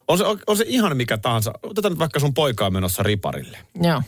On, 0.08 0.18
se, 0.18 0.24
on, 0.24 0.40
on 0.48 0.58
se 0.58 0.66
ihan 0.68 0.98
mikä 0.98 1.18
tahansa. 1.18 1.54
Otetaan 1.64 1.92
nyt 1.92 2.00
vaikka 2.00 2.20
sun 2.20 2.34
poikaa 2.34 2.70
menossa 2.70 3.04
riparille. 3.04 3.58
Joo, 3.82 4.02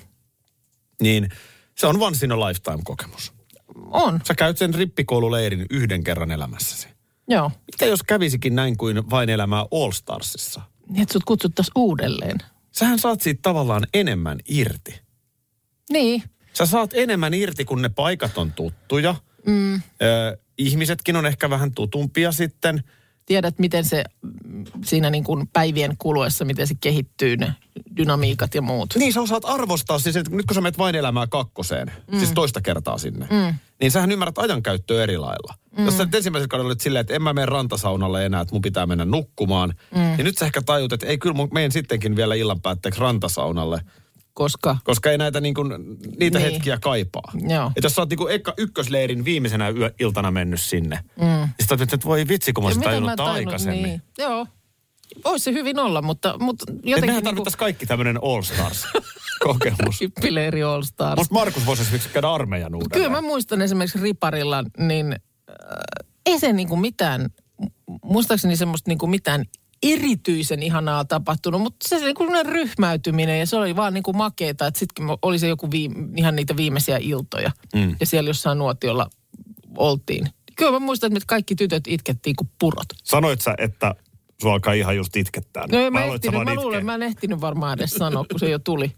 Niin 1.01 1.29
se 1.77 1.87
on 1.87 2.01
once 2.01 2.25
in 2.25 2.31
a 2.31 2.39
lifetime 2.39 2.79
kokemus. 2.83 3.33
on. 3.91 4.19
Sä 4.27 4.35
käyt 4.35 4.57
sen 4.57 4.73
rippikoululeirin 4.73 5.65
yhden 5.69 6.03
kerran 6.03 6.31
elämässäsi. 6.31 6.87
Joo. 7.27 7.51
Mitä 7.71 7.85
jos 7.85 8.03
kävisikin 8.03 8.55
näin 8.55 8.77
kuin 8.77 9.09
vain 9.09 9.29
elämää 9.29 9.65
All 9.71 9.91
Starsissa? 9.91 10.61
Niin, 10.89 11.01
että 11.01 11.13
sut 11.13 11.23
kutsuttaisiin 11.23 11.71
uudelleen. 11.75 12.37
Sähän 12.71 12.99
saat 12.99 13.21
siitä 13.21 13.39
tavallaan 13.41 13.87
enemmän 13.93 14.39
irti. 14.47 15.01
Niin, 15.91 16.23
Sä 16.57 16.65
saat 16.65 16.91
enemmän 16.93 17.33
irti, 17.33 17.65
kun 17.65 17.81
ne 17.81 17.89
paikat 17.89 18.37
on 18.37 18.51
tuttuja. 18.51 19.15
Mm. 19.45 19.73
Ö, 19.75 20.37
ihmisetkin 20.57 21.15
on 21.15 21.25
ehkä 21.25 21.49
vähän 21.49 21.71
tutumpia 21.71 22.31
sitten. 22.31 22.83
Tiedät 23.27 23.59
miten 23.59 23.85
se 23.85 24.03
siinä 24.85 25.09
niin 25.09 25.23
kuin 25.23 25.47
päivien 25.53 25.95
kuluessa, 25.97 26.45
miten 26.45 26.67
se 26.67 26.75
kehittyy 26.81 27.37
ne 27.37 27.53
dynamiikat 27.97 28.55
ja 28.55 28.61
muut. 28.61 28.95
Niin 28.95 29.13
sä 29.13 29.21
osaat 29.21 29.45
arvostaa 29.45 29.99
siis, 29.99 30.15
että 30.15 30.35
nyt 30.35 30.45
kun 30.45 30.55
sä 30.55 30.61
menet 30.61 30.77
vain 30.77 30.95
elämää 30.95 31.27
kakkoseen, 31.27 31.91
mm. 32.11 32.17
siis 32.17 32.31
toista 32.31 32.61
kertaa 32.61 32.97
sinne, 32.97 33.27
mm. 33.29 33.55
niin 33.81 33.91
sähän 33.91 34.11
ymmärrät 34.11 34.37
ajankäyttöä 34.37 35.03
eri 35.03 35.17
lailla. 35.17 35.53
Mm. 35.77 35.85
Jos 35.85 35.97
sä 35.97 36.05
nyt 36.05 36.15
ensimmäisellä 36.15 36.49
kaudella 36.49 36.67
olit 36.67 36.81
silleen, 36.81 37.01
että 37.01 37.13
en 37.13 37.21
mä 37.21 37.33
mene 37.33 37.45
rantasaunalle 37.45 38.25
enää, 38.25 38.41
että 38.41 38.55
mun 38.55 38.61
pitää 38.61 38.85
mennä 38.85 39.05
nukkumaan, 39.05 39.73
mm. 39.95 40.01
niin 40.01 40.25
nyt 40.25 40.37
sä 40.37 40.45
ehkä 40.45 40.61
tajut, 40.61 40.93
että 40.93 41.07
ei 41.07 41.17
kyllä 41.17 41.35
menen 41.53 41.71
sittenkin 41.71 42.15
vielä 42.15 42.35
illan 42.35 42.61
päätteeksi 42.61 43.01
rantasaunalle, 43.01 43.81
Koska, 44.37 44.77
koska 44.83 45.11
ei 45.11 45.17
näitä 45.17 45.41
niinku, 45.41 45.63
niitä 46.19 46.39
Niin. 46.39 46.51
hetkiä 46.51 46.77
kaipaa. 46.81 47.31
Joo. 47.49 47.67
Että 47.67 47.85
jos 47.85 47.95
sä 47.95 48.01
oot 48.01 48.09
niinku 48.09 48.27
eka, 48.27 48.53
ykkösleirin 48.57 49.25
viimeisenä 49.25 49.69
yö, 49.69 49.91
iltana 49.99 50.31
mennyt 50.31 50.61
sinne, 50.61 50.99
mm. 51.15 51.25
niin 51.25 51.67
sä 51.69 51.75
että 51.83 51.97
voi 52.05 52.27
vitsi, 52.27 52.53
kun 52.53 52.63
mä 52.63 52.67
olisin 52.67 52.79
Miten 52.79 52.91
tajunnut 52.91 53.19
aikaisemmin. 53.19 53.83
Niin. 53.83 54.01
Joo. 54.17 54.47
Voisi 55.23 55.43
se 55.43 55.51
hyvin 55.51 55.79
olla, 55.79 56.01
mutta, 56.01 56.35
mutta 56.39 56.65
jotenkin 56.67 56.91
mehän 56.93 57.05
niin 57.05 57.13
kuin 57.13 57.23
tarvittaisiin 57.23 57.59
kaikki 57.59 57.85
tämmöinen 57.85 58.19
All 58.23 58.41
Stars-kokemus. 58.41 60.01
Hyppileiri 60.01 60.63
All 60.63 60.81
Stars. 60.81 61.17
Musta 61.19 61.33
Markus 61.33 61.65
voisi 61.65 61.81
esimerkiksi 61.81 62.09
käydä 62.09 62.31
armeijan 62.31 62.75
uudelleen. 62.75 63.01
Kyllä 63.01 63.21
mä 63.21 63.27
muistan 63.27 63.61
esimerkiksi 63.61 63.99
Riparilla, 63.99 64.63
niin 64.77 65.11
äh, 65.13 66.07
ei 66.25 66.39
se 66.39 66.53
niinku 66.53 66.75
mitään, 66.75 67.29
muistaakseni 68.03 68.55
semmoista 68.55 68.91
niinku 68.91 69.07
mitään 69.07 69.45
erityisen 69.83 70.63
ihanaa 70.63 71.05
tapahtunut, 71.05 71.61
mutta 71.61 71.89
se, 71.89 71.99
se 71.99 72.05
niin 72.05 72.45
ryhmäytyminen 72.45 73.39
ja 73.39 73.45
se 73.45 73.55
oli 73.55 73.75
vaan 73.75 73.93
niin 73.93 74.03
kuin 74.03 74.17
makeeta, 74.17 74.67
että 74.67 74.79
sitten 74.79 75.05
oli 75.21 75.39
se 75.39 75.47
joku 75.47 75.71
viime, 75.71 75.95
ihan 76.15 76.35
niitä 76.35 76.57
viimeisiä 76.57 76.97
iltoja 77.01 77.51
mm. 77.75 77.95
ja 77.99 78.05
siellä 78.05 78.29
jossain 78.29 78.57
nuotiolla 78.57 79.09
oltiin. 79.77 80.27
Kyllä 80.55 80.71
mä 80.71 80.79
muistan, 80.79 81.07
että 81.07 81.19
me 81.19 81.23
kaikki 81.27 81.55
tytöt 81.55 81.83
itkettiin 81.87 82.35
kuin 82.35 82.49
purot. 82.59 82.87
Sanoit 83.03 83.41
sä, 83.41 83.55
että 83.57 83.95
sua 84.41 84.53
alkaa 84.53 84.73
ihan 84.73 84.95
just 84.95 85.15
itkettää. 85.15 85.63
No 85.71 85.91
mä, 85.91 85.99
sä 85.99 86.05
ehtinyt, 86.05 86.43
mä 86.43 86.55
luulen, 86.55 86.85
mä 86.85 86.95
en 86.95 87.03
ehtinyt 87.03 87.41
varmaan 87.41 87.79
edes 87.79 87.91
sanoa, 87.91 88.25
kun 88.31 88.39
se 88.39 88.49
jo 88.49 88.59
tuli. 88.59 88.91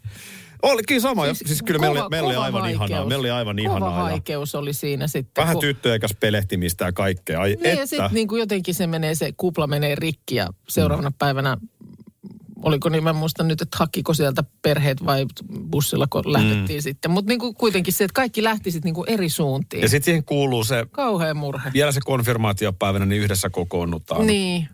Oli 0.63 0.81
kyllä 0.87 1.01
sama. 1.01 1.25
Siis, 1.25 1.39
Siis 1.45 1.61
kyllä 1.63 1.79
meillä, 1.79 1.95
kova- 1.99 2.03
oli, 2.05 2.09
meillä 2.09 2.27
oli 2.27 2.35
kova 2.35 2.45
aivan 2.45 2.61
haikeus. 2.61 2.89
ihanaa. 2.89 3.05
Meillä 3.05 3.21
oli 3.21 3.29
aivan 3.31 3.55
Kova 3.55 3.69
ihanaa. 3.69 3.89
ja 3.97 4.03
haikeus 4.03 4.55
oli 4.55 4.73
siinä 4.73 5.07
sitten. 5.07 5.41
Vähän 5.41 5.55
kun- 5.55 5.61
tyttöjen 5.61 5.99
kanssa 5.99 6.17
pelehtimistä 6.19 6.85
ja 6.85 6.91
kaikkea. 6.91 7.41
Ai 7.41 7.49
Niin 7.49 7.63
ja 7.65 7.71
että. 7.73 7.85
sitten 7.85 8.09
niin 8.13 8.27
kuin 8.27 8.39
jotenkin 8.39 8.75
se 8.75 8.87
menee, 8.87 9.15
se 9.15 9.31
kupla 9.37 9.67
menee 9.67 9.95
rikki 9.95 10.35
ja 10.35 10.47
seuraavana 10.69 11.11
päivänä, 11.19 11.57
oliko 12.63 12.89
niin, 12.89 13.03
mä 13.03 13.09
en 13.09 13.15
muista 13.15 13.43
nyt, 13.43 13.61
että 13.61 13.77
hakiko 13.79 14.13
sieltä 14.13 14.43
perheet 14.61 15.05
vai 15.05 15.25
bussilla, 15.71 16.07
kun 16.09 16.33
lähdettiin 16.33 16.81
sitten. 16.81 17.11
Mutta 17.11 17.29
niin 17.29 17.55
kuitenkin 17.55 17.93
se, 17.93 18.03
että 18.03 18.13
kaikki 18.15 18.43
lähti 18.43 18.71
sitten 18.71 18.93
niin 18.93 19.03
eri 19.09 19.29
suuntiin. 19.29 19.81
Ja 19.81 19.89
sitten 19.89 20.05
siihen 20.05 20.23
kuuluu 20.23 20.63
se, 20.63 20.85
Kauhea 20.91 21.33
murhe. 21.33 21.71
vielä 21.73 21.91
se 21.91 21.99
konfirmaatiopäivänä, 22.05 23.05
niin 23.05 23.21
yhdessä 23.21 23.49
kokoonnutaan. 23.49 24.27
Niin, 24.27 24.67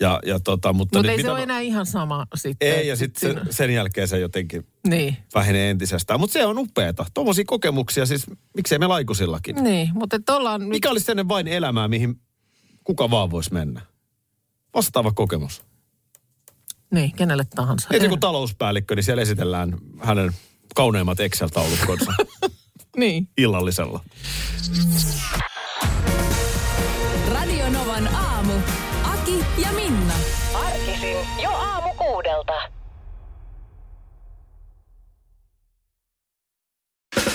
Ja, 0.00 0.20
ja 0.26 0.40
tota, 0.40 0.72
mutta 0.72 0.98
mutta 0.98 1.10
nyt 1.10 1.18
ei 1.18 1.22
se 1.24 1.30
ole 1.30 1.38
mä- 1.38 1.42
enää 1.42 1.60
ihan 1.60 1.86
sama 1.86 2.26
sitten. 2.34 2.68
Ei, 2.68 2.88
ja 2.88 2.96
sitten 2.96 3.20
siinä- 3.20 3.44
sen, 3.44 3.52
sen 3.52 3.70
jälkeen 3.74 4.08
se 4.08 4.18
jotenkin 4.18 4.66
Niin, 4.88 5.16
vähenee 5.34 5.70
entisestään. 5.70 6.20
Mutta 6.20 6.32
se 6.32 6.46
on 6.46 6.58
upeeta. 6.58 7.06
Tuommoisia 7.14 7.44
kokemuksia, 7.46 8.06
siis 8.06 8.26
miksei 8.56 8.78
me 8.78 8.86
laikusillakin. 8.86 9.56
niin, 9.56 9.90
mutta 9.94 10.36
ollaan 10.36 10.60
nyt, 10.60 10.68
Mikä 10.68 10.90
olisi 10.90 11.10
ennen 11.10 11.28
vain 11.28 11.48
elämää, 11.48 11.88
mihin 11.88 12.20
kuka 12.84 13.10
vaan 13.10 13.30
voisi 13.30 13.52
mennä? 13.52 13.80
Vastaava 14.74 15.12
kokemus. 15.12 15.62
niin, 16.94 17.12
kenelle 17.12 17.44
tahansa. 17.54 17.88
Heti 17.92 18.08
kun 18.08 18.20
talouspäällikkö, 18.20 18.94
niin 18.94 19.04
siellä 19.04 19.22
esitellään 19.22 19.76
hänen 20.00 20.32
kauneimmat 20.74 21.20
Excel-taulukkonsa 21.20 22.12
Niin. 22.96 23.28
illallisella. 23.38 24.04